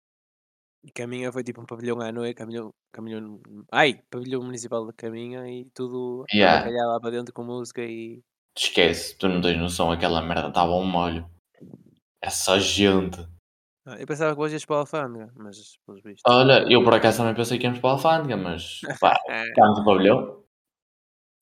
[0.84, 5.47] E Caminha foi tipo um pavilhão à noite, caminhão, caminhão, ai, pavilhão municipal de Caminha
[5.49, 6.60] e tudo Yeah.
[6.60, 8.21] abacalhado lá para dentro com música e
[8.55, 11.27] Esquece, tu não tens noção, aquela merda estava um molho.
[12.21, 13.17] É só gente.
[13.88, 16.24] Ah, eu pensava que hoje ias para a alfândega, mas pelos vistos.
[16.28, 19.15] Olha, eu por acaso também pensei que íamos para a Alfândega, mas pá,
[19.48, 20.43] ficámos no pavilhão.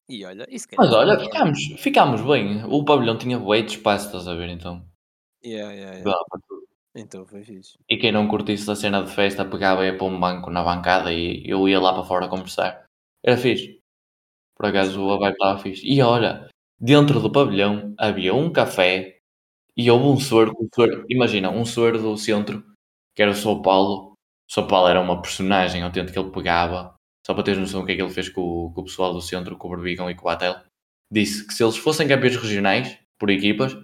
[0.09, 2.65] E olha, isso que Mas olha, ficámos, ficámos bem.
[2.65, 4.85] O pavilhão tinha bué de espaço, estás a ver, então.
[5.43, 6.19] Yeah, yeah, yeah.
[6.47, 6.63] Tudo.
[6.95, 7.77] Então foi fixe.
[7.89, 10.63] E quem não curtisse da cena de festa pegava e ia para um banco na
[10.63, 12.85] bancada e eu ia lá para fora conversar.
[13.23, 13.79] Era fixe.
[14.55, 15.87] Por acaso a vibe estava fixe.
[15.87, 19.21] E olha, dentro do pavilhão havia um café
[19.77, 22.63] e houve um senhor, um senhor imagina, um senhor do centro,
[23.15, 24.13] que era o São Paulo.
[24.49, 27.93] O São Paulo era uma personagem autêntica, ele pegava, só para teres noção o que
[27.93, 30.15] é que ele fez com, o- com o pessoal do centro, com o Berbigão e
[30.15, 30.55] com o Atel.
[31.11, 33.75] Disse que se eles fossem campeões regionais, por equipas,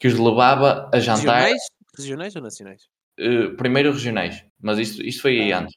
[0.00, 1.40] que os levava a jantar.
[1.42, 1.62] Regionais?
[1.98, 2.82] Regionais ou nacionais?
[3.20, 5.60] Uh, primeiro regionais, mas isto, isto foi aí Ah.
[5.60, 5.74] antes.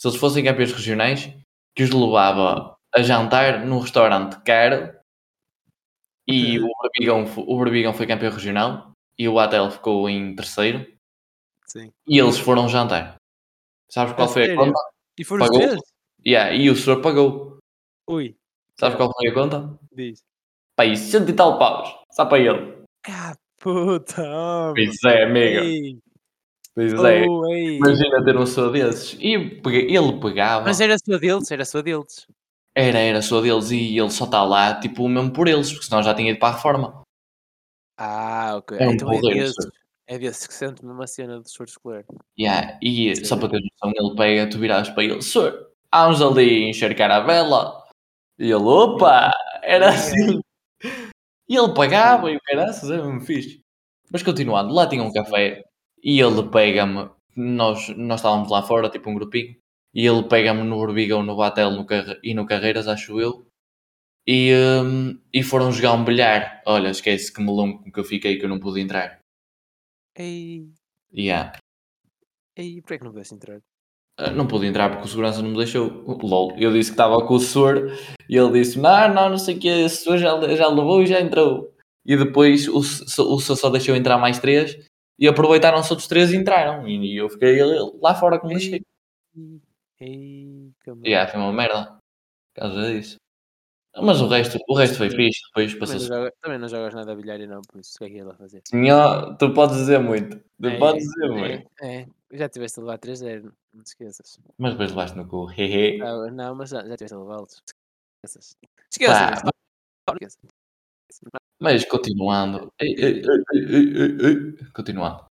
[0.00, 1.32] Se eles fossem campeões regionais,
[1.74, 4.92] que os levava a jantar num restaurante caro
[6.26, 10.86] e o Berbigão, o Berbigão foi campeão regional e o Atel ficou em terceiro
[11.66, 11.92] Sim.
[12.06, 13.16] e eles foram jantar.
[13.90, 14.78] Sabes qual foi a conta?
[15.18, 15.66] E foram os Pagou?
[15.68, 15.80] três?
[16.26, 17.58] Yeah, e o senhor pagou.
[18.08, 18.36] Ui.
[18.78, 19.78] Sabes qual foi a conta?
[19.92, 20.22] Diz.
[20.80, 21.94] E cento e tal paus.
[22.12, 22.82] Só para ele.
[23.08, 24.72] Ah, puta!
[24.74, 25.60] Pois é, amigo.
[25.60, 25.98] Ei,
[26.74, 27.26] Pois é.
[27.28, 27.54] oh.
[27.54, 29.18] Imagina ter um senhor desses.
[29.20, 30.64] E ele pegava.
[30.64, 32.26] Mas era sua deles, era sua deles.
[32.74, 36.02] Era, era só deles e ele só está lá, tipo, mesmo por eles, porque senão
[36.02, 37.02] já tinha ido para a reforma.
[37.98, 38.78] Ah, ok.
[38.78, 39.70] É um então é desses.
[40.06, 42.04] É desses que sente mesmo a cena do esforço escolar.
[42.38, 42.78] Yeah.
[42.82, 43.24] E Sim.
[43.24, 47.20] só para ter noção, ele pega, tu viras para ele, senhor, vamos ali encharcar a
[47.20, 47.82] vela.
[48.38, 49.30] E ele, opa,
[49.62, 50.40] era assim.
[51.48, 53.62] E ele pagava e o caraças, era mesmo fixe.
[54.10, 55.62] Mas continuando, lá tinha um café
[56.02, 59.56] e ele pega-me, nós, nós estávamos lá fora, tipo um grupinho,
[59.94, 61.86] e ele pega-me no Berbigão, no Batel no
[62.22, 63.46] e no Carreiras, acho eu,
[64.26, 64.52] e,
[64.84, 66.62] hum, e foram jogar um bilhar.
[66.66, 69.18] Olha, esquece que melão que eu fiquei que eu não pude entrar.
[70.16, 70.68] Ei,
[71.14, 71.58] Yeah.
[72.56, 73.60] ei, porquê que não pudeste entrar?
[74.18, 75.88] Ah, Não pude entrar porque o segurança não me deixou.
[76.06, 76.56] LOL.
[76.58, 77.90] Eu disse que estava com o senhor
[78.28, 81.06] e ele disse: Não, não, não sei o que, esse senhor já, já levou e
[81.06, 81.74] já entrou.
[82.04, 84.86] E depois o, o só deixou entrar mais três
[85.18, 86.86] e aproveitaram-se outros três e entraram.
[86.88, 87.58] E eu fiquei
[88.00, 88.46] lá fora ei, que
[90.02, 90.72] E
[91.04, 91.98] yeah, foi uma merda.
[92.54, 93.16] Por causa disso.
[93.94, 95.40] Mas o resto, o resto foi fixe.
[95.48, 96.06] Depois Também não, passou-se.
[96.06, 98.16] joga, também não jogas nada a bilhar e não, por isso o que é que
[98.16, 98.62] ia lá fazer?
[98.66, 100.38] Senhor, tu podes dizer muito.
[100.60, 101.70] Tu É, podes dizer muito.
[101.82, 104.38] É, é, já tiveste a levar 3-0, não te esqueças.
[104.56, 105.46] Mas depois levaste no cu.
[105.50, 105.98] Hehe.
[105.98, 107.62] Não, não, mas já, já tiveste a levá-los.
[108.24, 108.56] Esqueças.
[108.90, 109.42] Esqueças.
[111.60, 112.72] Mas continuando.
[112.80, 114.56] Ei, ei, ei.
[114.74, 115.26] Continuando.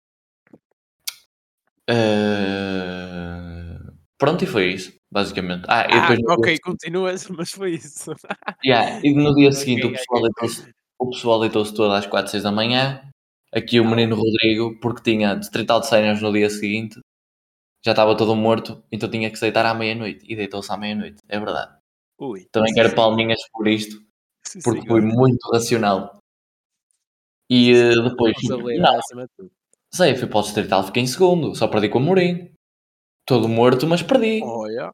[1.88, 3.15] Eh,
[4.18, 5.64] Pronto, e foi isso, basicamente.
[5.68, 8.12] Ah, Ah, depois ok, dia, continuas, mas foi isso.
[8.64, 9.98] yeah, e no dia seguinte o ok.
[9.98, 13.02] pessoal deitou-se o pessoal deitou-se todo às 4, 6 da manhã.
[13.52, 16.98] Aqui o Ah, menino Rodrigo, porque tinha distrital de séniores no dia seguinte,
[17.84, 20.24] já estava todo morto, então tinha que se deitar à meia-noite.
[20.28, 21.76] E deitou-se à meia-noite, é verdade.
[22.18, 22.46] Ui.
[22.50, 23.96] Também quero sim, palminhas por isto,
[24.46, 26.18] sim, porque sim, foi olha, muito racional.
[27.48, 29.00] E eh, depois, não,
[29.94, 32.50] sei, fui para o distrital, fiquei em segundo, só perdi com o Mourinho.
[33.26, 34.40] Todo morto, mas perdi.
[34.44, 34.92] Olha,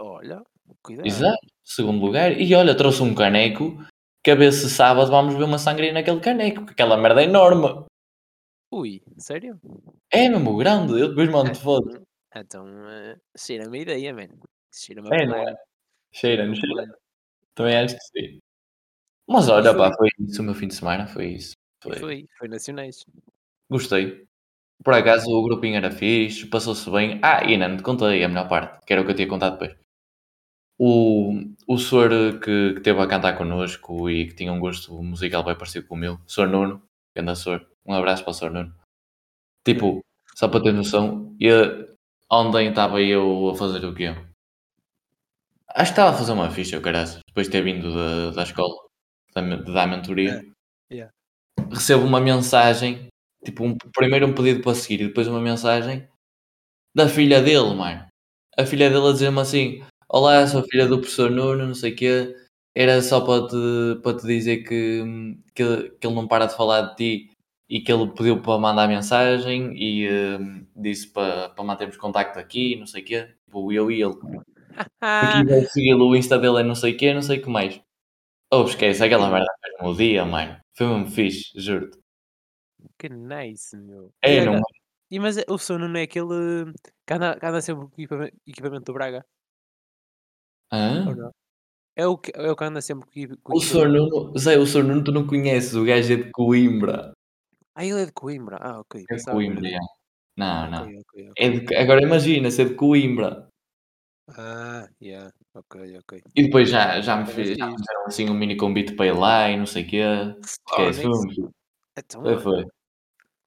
[0.00, 0.42] olha,
[0.82, 1.06] cuidado.
[1.06, 2.32] Exato, segundo lugar.
[2.40, 3.76] E olha, trouxe um caneco,
[4.24, 7.24] que a ver se sábado vamos ver uma sangria naquele caneco, porque aquela merda é
[7.24, 7.84] enorme.
[8.72, 9.60] Ui, sério?
[10.10, 12.02] É mesmo grande, eu depois mando foto.
[12.34, 14.28] Então, então eh, cheira-me a ideia, man.
[14.72, 15.56] Cheira-me É, a não é?
[16.12, 16.98] Cheira, não cheira?
[17.54, 18.40] Também acho que sim.
[19.28, 19.78] Mas olha, foi.
[19.78, 21.52] pá, foi isso o meu fim de semana, foi isso.
[21.82, 21.98] Foi.
[21.98, 23.04] Foi, foi nacionais.
[23.68, 24.26] Gostei.
[24.84, 27.18] Por acaso o grupinho era fixe, passou-se bem.
[27.22, 29.58] Ah, e não te contei a melhor parte, que era o que eu tinha contado
[29.58, 29.76] depois.
[30.78, 31.32] O,
[31.66, 35.56] o senhor que, que teve a cantar connosco e que tinha um gosto musical bem
[35.56, 36.48] parecido com o meu, Sr.
[36.48, 36.82] Nuno,
[37.14, 38.50] grande senhor, um abraço para o Sr.
[38.50, 38.74] Nuno.
[39.64, 40.00] Tipo,
[40.34, 41.96] só para ter noção, eu,
[42.30, 44.14] ontem estava eu a fazer o quê?
[45.68, 48.74] Acho que estava a fazer uma ficha, caralho, depois de ter vindo da, da escola,
[49.34, 50.46] da, dar mentoria.
[50.90, 51.10] Yeah.
[51.70, 53.08] Recebo uma mensagem,
[53.46, 56.06] tipo, um, primeiro um pedido para seguir e depois uma mensagem
[56.94, 58.06] da filha dele, mano.
[58.56, 61.96] A filha dele a dizer-me assim: Olá, sou filha do professor Nuno, não sei o
[61.96, 62.36] quê.
[62.74, 65.02] Era só para te, para te dizer que,
[65.54, 67.30] que, que ele não para de falar de ti
[67.68, 72.76] e que ele pediu para mandar mensagem e hum, disse para, para mantermos contacto aqui,
[72.76, 73.28] não sei o quê.
[73.46, 74.14] Tipo, eu e ele.
[75.00, 77.50] Aqui vai segui-lo, o Insta dele é não sei o quê, não sei o que
[77.50, 77.80] mais.
[78.52, 80.56] Oh, esquece, aquela merda fez-me o dia, mano.
[80.76, 81.98] Foi mesmo fixe, juro-te.
[82.98, 84.12] Que nice, meu.
[84.22, 84.62] É, E não olha,
[85.10, 86.72] E mas é- o sono não é aquele
[87.06, 89.24] que anda, que anda sempre com equipamento, equipamento do Braga?
[90.72, 91.14] Ou Hã?
[91.14, 91.32] não?
[91.96, 93.86] É o que, é o que anda sempre com com o O Sr.
[93.86, 94.14] equipamento.
[94.14, 94.84] Nuno Zé, o Sr.
[94.84, 97.12] Nuno tu não conheces, o gajo é de Coimbra.
[97.74, 98.56] Ah, ele é de Coimbra.
[98.60, 99.04] Ah, ok.
[99.08, 99.78] É de que Coimbra, já.
[100.36, 101.00] Não, Ok, não.
[101.00, 101.60] ok, É ok.
[101.66, 103.48] de agora imagina ser de Coimbra.
[104.28, 105.32] Ah, yeah.
[105.54, 106.22] Ok, ok.
[106.34, 107.84] E depois já já me Era fiz já me fixe.
[107.86, 110.02] fizeram assim um mini convite para ir lá e não sei o quê.
[111.96, 112.66] Então, Foi, olha, foi.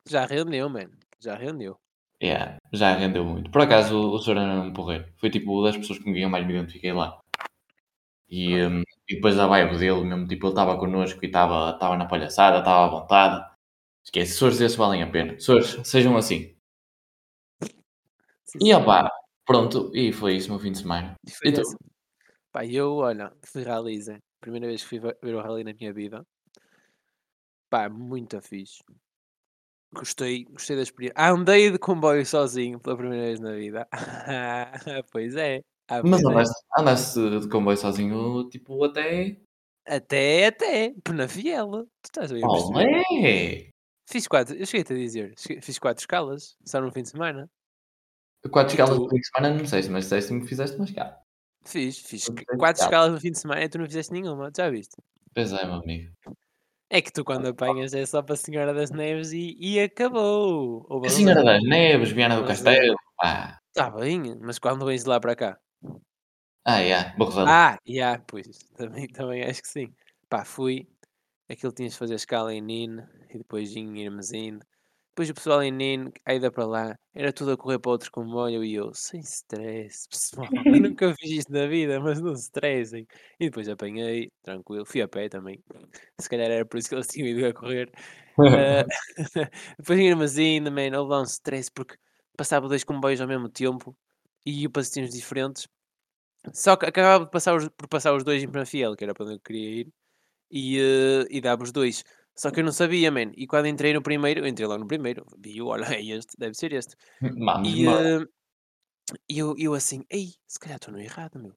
[0.09, 0.91] Já rendeu, mano.
[1.19, 1.77] Já rendeu.
[2.21, 3.49] Yeah, já rendeu muito.
[3.49, 5.05] Por acaso o o senhor era um porreiro.
[5.17, 7.19] Foi tipo das pessoas com quem eu mais me identifiquei lá.
[8.29, 12.05] E, hum, e depois a vibe dele mesmo, tipo, ele estava connosco e estava na
[12.05, 13.49] palhaçada, estava à vontade.
[14.03, 15.33] Esquece, pessoas desses valem a pena.
[15.33, 16.55] Pessoas, sejam assim.
[18.45, 19.09] sim E opá,
[19.45, 21.15] pronto, e foi isso meu fim de semana.
[21.25, 21.61] E E tu?
[22.51, 23.63] Pá, eu, olha, fui
[24.01, 24.19] Zé.
[24.39, 26.25] Primeira vez que fui ver ver o rally na minha vida.
[27.69, 28.83] Pá, muito fixe.
[29.93, 31.15] Gostei, gostei da experiência.
[31.17, 33.87] Andei de comboio sozinho pela primeira vez na vida.
[35.11, 35.61] Pois é.
[35.87, 36.27] Ah, Mas é.
[36.27, 39.37] andaste, andaste de comboio sozinho, tipo, até.
[39.87, 40.93] Até, até.
[41.03, 41.87] Penafiel.
[42.03, 43.03] Tu estás a perceber?
[43.19, 43.69] Olé!
[44.07, 47.47] Fiz quatro, eu cheguei-te a dizer, fiz quatro escalas, só no fim de semana.
[48.49, 49.03] Quatro escalas tu?
[49.03, 51.21] de fim de semana, não sei, mas disseste-me que fizeste uma escala.
[51.63, 52.71] Fiz, fiz quatro escala.
[52.71, 54.95] escalas no fim de semana e tu não fizeste nenhuma, já viste?
[55.31, 56.11] Pois é, meu amigo.
[56.89, 60.85] É que tu quando apanhas é só para a Senhora das Neves e, e acabou.
[60.89, 63.59] Ou A Senhora das Neves, Viana do é, Castelo, pá.
[63.67, 65.59] está bem, mas quando vens de lá para cá?
[66.65, 67.49] Ah, yeah, Borrela.
[67.49, 69.93] Ah, yeah, pois, também, também acho que sim.
[70.27, 70.87] Pá, fui,
[71.47, 74.65] aquilo tinhas de fazer escala em Nine e depois em Irmesinde.
[75.19, 78.09] Depois o pessoal em Nine, a ida para lá, era tudo a correr para outro
[78.09, 82.43] comboio e eu, sem stress, pessoal, eu nunca fiz isto na vida, mas não se
[82.43, 83.05] stressem.
[83.37, 85.61] E depois apanhei, tranquilo, fui a pé também.
[86.21, 87.91] Se calhar era por isso que eles tinham ido a correr.
[88.53, 88.85] Ah,
[89.77, 91.97] depois em Armazém, man, houve lá um stress porque
[92.37, 93.93] passava dois comboios ao mesmo tempo
[94.45, 95.67] e iam para diferentes.
[96.53, 99.35] Só que acabava passar os- por passar os dois em Penafiel, que era para onde
[99.35, 99.87] eu queria ir,
[100.51, 102.03] e, eh, e dava os dois.
[102.39, 103.31] Só que eu não sabia, man.
[103.35, 106.55] E quando entrei no primeiro, eu entrei logo no primeiro, vi, olha, é este, deve
[106.55, 106.95] ser este.
[107.45, 108.25] Vamos E eh,
[109.27, 111.55] e eu, eu assim, ei, se calhar estou no errado, meu.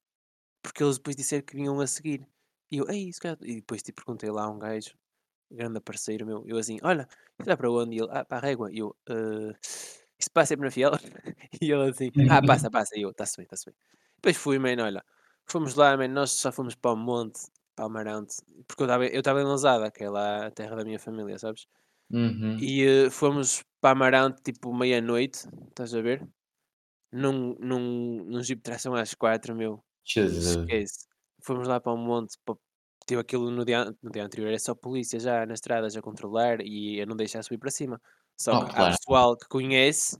[0.62, 2.26] Porque eles depois disseram que vinham a seguir.
[2.70, 3.38] E eu, ei, se calhar.
[3.42, 4.94] E depois te perguntei lá a um gajo,
[5.50, 7.08] grande parceiro meu, eu assim, olha,
[7.44, 7.96] dá para onde?
[7.96, 8.72] E ele, ah, para a régua.
[8.72, 9.54] E eu, "Eh,
[10.20, 10.92] isso passa sempre na fiel?
[11.62, 12.98] E ele assim, ah, passa, passa.
[12.98, 13.76] E eu, está-se bem, está-se bem.
[14.16, 15.04] Depois fui, man, olha,
[15.46, 17.40] fomos lá, man, nós só fomos para o monte,
[17.74, 18.36] para o Amarante,
[18.68, 18.86] porque eu
[19.20, 21.66] estava eu em Lousada, que é lá a terra da minha família, sabes?
[22.10, 22.68] Uhum.
[22.68, 26.28] E eh, fomos para Amarante, tipo, meia-noite, estás a ver?
[27.12, 29.84] Num, num, num jeep de tração às quatro, meu.
[30.04, 30.68] Jesus.
[30.70, 31.06] Esquece.
[31.44, 32.54] Fomos lá para o monte, pa
[33.06, 36.60] tive aquilo no dia no dia anterior, era só polícia já nas estradas a controlar
[36.62, 38.00] e a não deixar subir para cima.
[38.40, 38.96] Só Oh, que há claro.
[38.96, 40.16] pessoal que conhece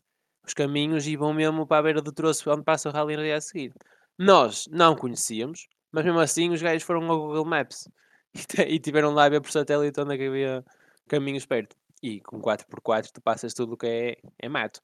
[0.47, 3.23] os caminhos e vão mesmo para a beira do troço onde passa o rally no
[3.23, 3.73] dia a seguir.
[4.19, 7.89] Nós não conhecíamos, mas mesmo assim os gajos foram ao Google Maps
[8.67, 10.65] e e tiveram lá a ver por satélite onde é que havia
[11.09, 11.77] caminhos perto.
[12.03, 14.83] E com 4x4 tu passas tudo o que é é mato.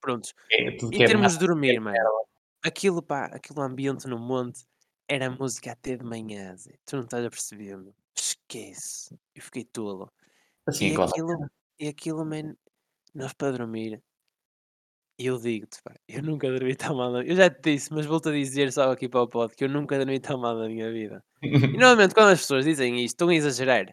[0.00, 0.34] Prontos.
[0.50, 1.98] É, Em é termos mato, de dormir, é mano,
[2.62, 4.64] aquilo pá, aquele ambiente no monte
[5.06, 6.72] era música até de manhã, Zé.
[6.86, 7.94] Tu não estás a perceber, meu.
[8.16, 9.14] Esquece.
[9.34, 10.10] Eu fiquei tolo.
[10.66, 12.56] Assim, E aquilo, e aquilo, man,
[13.14, 14.02] nós para dormir,
[15.18, 17.12] eu digo-te, pá, eu nunca dormi tão mal.
[17.12, 19.64] na- Eu já te disse, mas vou-te a dizer só aqui para o pod que
[19.64, 21.22] eu nunca dormi tão mal na minha vida.
[21.42, 21.42] E
[21.78, 23.86] normalmente quando as pessoas dizem isto, estão a exagerar.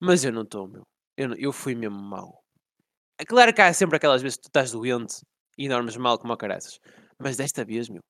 [0.00, 0.82] Mas eu não estou, meu.
[1.16, 2.40] Eu, não- eu fui mesmo mau.
[3.20, 5.16] É claro que há sempre aquelas vezes que tu estás doente
[5.58, 6.78] e dormes mal como a caraças.
[7.18, 8.00] Mas desta vez, meu,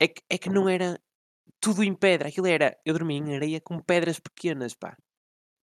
[0.00, 0.98] é que, é que não era
[1.60, 2.28] tudo em pedra.
[2.28, 4.96] Aquilo era, eu dormi em areia com pedras pequenas, pá.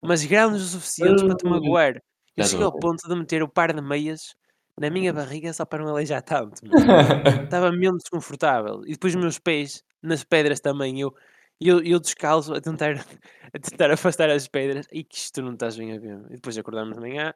[0.04, 2.02] Mas grandes o suficientes para te Ui, magoar.
[2.38, 4.34] Eu cheguei ao ponto de meter o par de meias
[4.80, 6.62] na minha barriga só para não aleijar tanto.
[7.46, 8.82] Estava mesmo desconfortável.
[8.86, 11.00] E depois os meus pés nas pedras também.
[11.00, 11.13] Eu,
[11.60, 12.94] eu, eu descalço a tentar,
[13.54, 14.86] a tentar afastar as pedras.
[14.92, 16.20] E que isto não estás bem a ver.
[16.30, 17.34] E depois acordámos de manhã,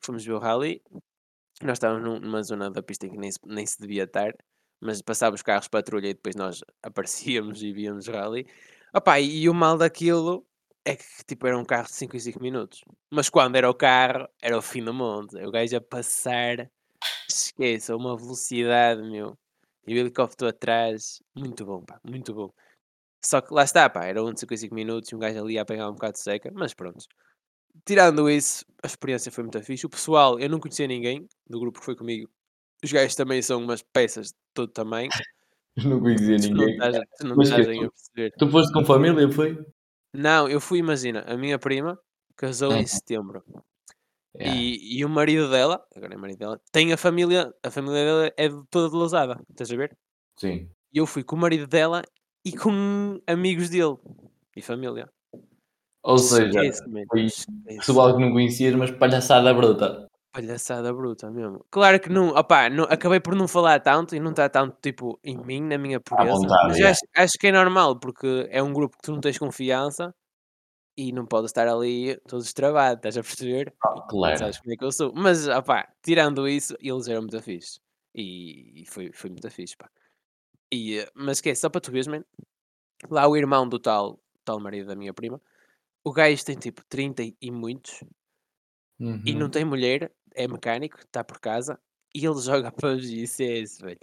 [0.00, 0.82] fomos ver o rally.
[1.62, 4.32] Nós estávamos num- numa zona da pista em que nem se, nem se devia estar.
[4.80, 8.46] Mas passávamos carros de patrulha e depois nós aparecíamos e víamos o rally.
[8.94, 10.46] Opa, e o mal daquilo
[10.84, 12.82] é que tipo, era um carro de 5 em 5 minutos.
[13.10, 15.36] Mas quando era o carro, era o fim do mundo.
[15.46, 16.70] O gajo a passar,
[17.30, 19.38] esqueça, uma velocidade, meu.
[19.86, 22.50] E o helicóptero atrás, muito bom, pá, muito bom.
[23.24, 25.62] Só que lá está, pá, era um de 55 minutos e um gajo ali a
[25.62, 27.06] apanhar um bocado de seca, mas pronto.
[27.86, 29.86] Tirando isso, a experiência foi muito fixe.
[29.86, 32.30] O pessoal, eu não conhecia ninguém do grupo que foi comigo.
[32.84, 35.10] Os gajos também são umas peças de todo tamanho.
[35.78, 36.72] Não conhecia Tu não ninguém.
[36.72, 38.32] estás, tu não Mas estás que a perceber.
[38.38, 39.64] Tu foste com família, foi?
[40.14, 41.98] Não, eu fui, imagina, a minha prima
[42.36, 42.86] casou em Uhum.
[42.86, 43.44] setembro.
[44.38, 44.56] Yeah.
[44.56, 48.32] E, e o marido dela, agora é marido dela, tem a família, a família dela
[48.36, 49.96] é toda de Lousada, estás a ver?
[50.38, 50.70] Sim.
[50.92, 52.02] E eu fui com o marido dela
[52.44, 53.96] e com amigos dele
[54.56, 55.10] e família.
[56.04, 57.46] Ou seja, man, foi esquece.
[57.78, 60.08] pessoal que não conhecias, mas palhaçada bruta.
[60.32, 61.64] Palhaçada bruta mesmo.
[61.68, 65.18] Claro que não, opá, não, acabei por não falar tanto e não está tanto tipo
[65.24, 66.32] em mim, na minha pureza.
[66.32, 66.90] vontade, mas yeah.
[66.92, 70.14] acho, acho que é normal, porque é um grupo que tu não tens confiança
[70.98, 73.72] e não podes estar ali todo estravado, estás a perceber?
[73.84, 74.36] Ah, claro.
[74.36, 75.12] Sabes como é que eu sou.
[75.14, 77.78] Mas, opá, tirando isso, eles eram muito fixe.
[78.12, 79.88] E, e foi, foi muito fixe, pá.
[80.72, 82.24] E, eh, mas que é, só para tu veres, man,
[83.08, 85.40] lá o irmão do tal, tal marido da minha prima,
[86.02, 88.02] o gajo tem tipo 30 e- muitos,
[89.24, 89.50] e não Uhum.
[89.50, 91.78] tem mulher, é mecânico, está por casa,
[92.12, 94.00] e ele joga PUBG e CS, velho.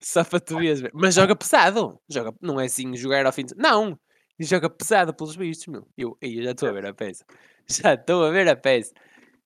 [0.00, 0.94] Só para tu veres, velho.
[0.94, 2.00] Mas joga pesado.
[2.08, 3.54] Joga, não é assim jogar ao fim de...
[3.54, 3.98] Não!
[4.38, 5.86] E joga pesado pelos vistos, meu.
[5.96, 7.24] Eu, eu já estou a ver a peça.
[7.70, 8.92] Já estou a ver a peça.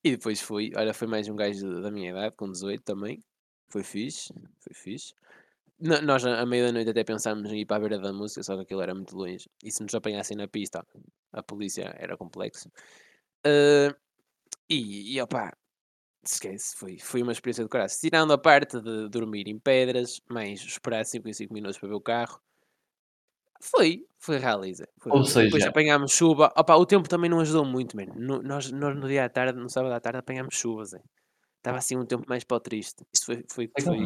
[0.04, 3.20] E depois fui, olha, foi mais um gajo da minha idade, com 18 também.
[3.68, 5.14] Foi fixe, foi fixe.
[5.80, 8.42] No- Nós, à meia da noite, até pensámos em ir para a beira da música,
[8.42, 9.48] só que aquilo era muito longe.
[9.64, 10.86] E se nos apanhassem na pista,
[11.32, 12.70] a polícia era complexo.
[13.46, 13.94] Ah,
[14.70, 15.52] e, e opá,
[16.24, 17.90] esquece, foi, foi uma experiência de caralho.
[18.00, 21.94] Tirando a parte de dormir em pedras, mais esperar 5 em 5 minutos para ver
[21.96, 22.40] o carro,
[23.62, 24.86] foi, foi realiza.
[25.00, 25.42] Foi Ou realiza.
[25.44, 26.52] Depois seja- apanhámos chuva.
[26.56, 28.12] Opá, o tempo também não ajudou muito, mano.
[28.16, 30.92] No, nós, nós no dia à tarde, no sábado à tarde, apanhámos chuvas.
[31.58, 33.04] Estava assim um tempo mais para o triste.
[33.14, 33.98] Isso foi, foi, É foi,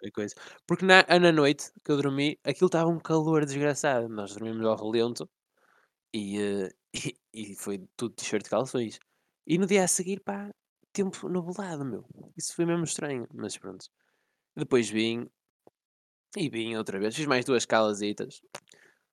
[0.00, 0.34] foi coisa.
[0.66, 4.08] Porque na, na noite que eu dormi, aquilo estava um calor desgraçado.
[4.08, 5.28] Nós dormimos ao relento
[6.14, 6.70] e, eh,
[7.34, 8.98] e, e foi tudo t-shirt de calções.
[9.46, 10.50] E no dia a seguir, pá,
[10.92, 12.04] tempo nublado, meu.
[12.36, 13.86] Isso foi mesmo estranho, mas pronto.
[14.56, 15.28] Depois vim
[16.36, 17.14] e vim outra vez.
[17.16, 18.40] Fiz mais duas calasitas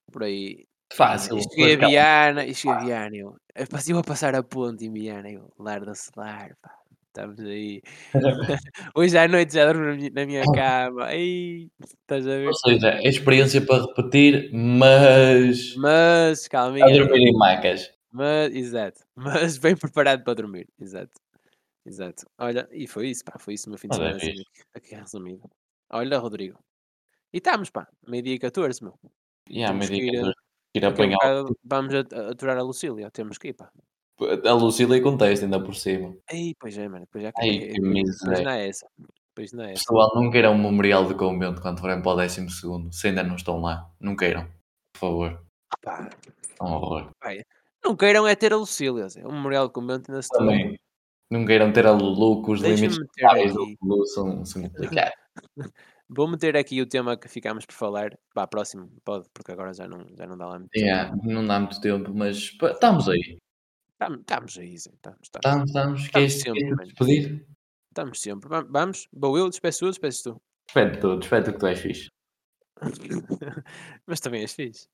[0.09, 0.65] por aí.
[0.91, 1.37] Fácil.
[1.37, 1.87] E cheguei a.
[1.87, 3.15] Viana, e cheguei a Viana.
[3.15, 5.29] Eu, eu passei a passar a ponte em Viana.
[5.29, 6.71] Eu, lar do celular, pá.
[7.07, 7.81] Estamos aí.
[8.95, 11.05] Hoje à noite já dormo na minha, cama.
[11.05, 12.47] Ai, estás a ver?
[12.47, 16.85] Ou seja, é experiência para repetir, mas Mas, a calminha.
[16.87, 17.91] dormir em macas.
[18.11, 19.01] Mas, exato.
[19.15, 20.67] Mas bem preparado para dormir.
[20.79, 21.11] Exato.
[21.85, 22.25] Exato.
[22.37, 23.37] Olha, e foi isso, pá.
[23.39, 24.45] Foi isso o meu fim de semana, assim, fixe.
[24.73, 25.49] aqui resumido.
[25.91, 26.59] Olha, Rodrigo.
[27.33, 27.87] E estamos, pá.
[28.07, 28.93] Meio-dia e 14, meu.
[29.49, 30.11] E há Temos que ir,
[30.73, 33.09] que ir a apanhar vamos aturar a Lucília.
[33.11, 33.71] Temos que ir, pá.
[34.45, 36.15] a Lucília e contexto ainda por cima.
[36.31, 37.07] Ei, pois é, mano.
[37.11, 38.43] Pois, já, Ai, é- que é- pois miséria.
[38.43, 38.87] não é essa.
[39.35, 39.83] Pois não é essa.
[39.85, 43.23] Pessoal, não queiram um memorial de convento quando forem para o décimo segundo, se ainda
[43.23, 43.89] não estão lá.
[43.99, 44.45] Não queiram,
[44.93, 45.43] por favor.
[45.81, 46.09] Pá,
[46.59, 47.09] É um horror.
[47.23, 47.41] vai.
[47.83, 49.07] Não queiram é ter a Lucília.
[49.07, 49.25] Zé.
[49.25, 50.27] O Memorial do Convento ainda se.
[50.29, 50.77] Também.
[51.31, 53.75] Não queiram ter a Lulu, que os limites do.
[53.81, 55.13] Lulu são, são complicados.
[56.09, 58.17] Vou meter aqui o tema que ficámos por falar.
[58.33, 60.85] Pá, próximo, pode, porque agora já não, já não dá lá muito tempo.
[60.85, 63.37] Yeah, não dá muito tempo, mas pá, estamos aí.
[63.93, 64.89] Estamos, estamos aí, Zé.
[64.91, 65.45] Estamos, estamos.
[65.45, 66.01] Estamos, estamos.
[66.01, 66.83] Estamos Queres, sempre, mano.
[66.85, 67.47] despedir?
[67.89, 68.49] Estamos sempre.
[68.49, 69.07] Va- Vamos?
[69.13, 70.41] Vou eu, despeço tu, despeço tu.
[70.69, 72.07] Espero tudo, espero que tu és fixe.
[74.07, 74.87] Mas também és fixe.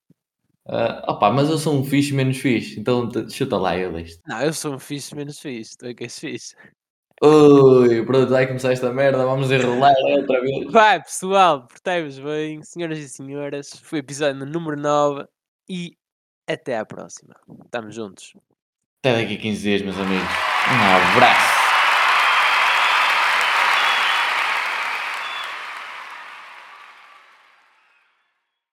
[0.68, 4.20] Ah, opa, mas eu sou um fixe menos fixe, então chuta lá eu deste.
[4.26, 5.78] Não, eu sou um fixe menos fixe.
[5.78, 6.56] Tu é que és fixe.
[7.24, 10.72] Ui, pronto, vai começar esta merda, vamos enrolar outra vez.
[10.72, 13.70] Vai, pessoal, portai-vos bem, senhoras e senhoras.
[13.84, 15.26] Foi o episódio número 9
[15.70, 15.98] e
[16.48, 17.36] até à próxima.
[17.64, 18.34] Estamos juntos.
[19.00, 20.28] Até daqui a 15 dias, meus amigos.
[20.68, 21.65] Um abraço.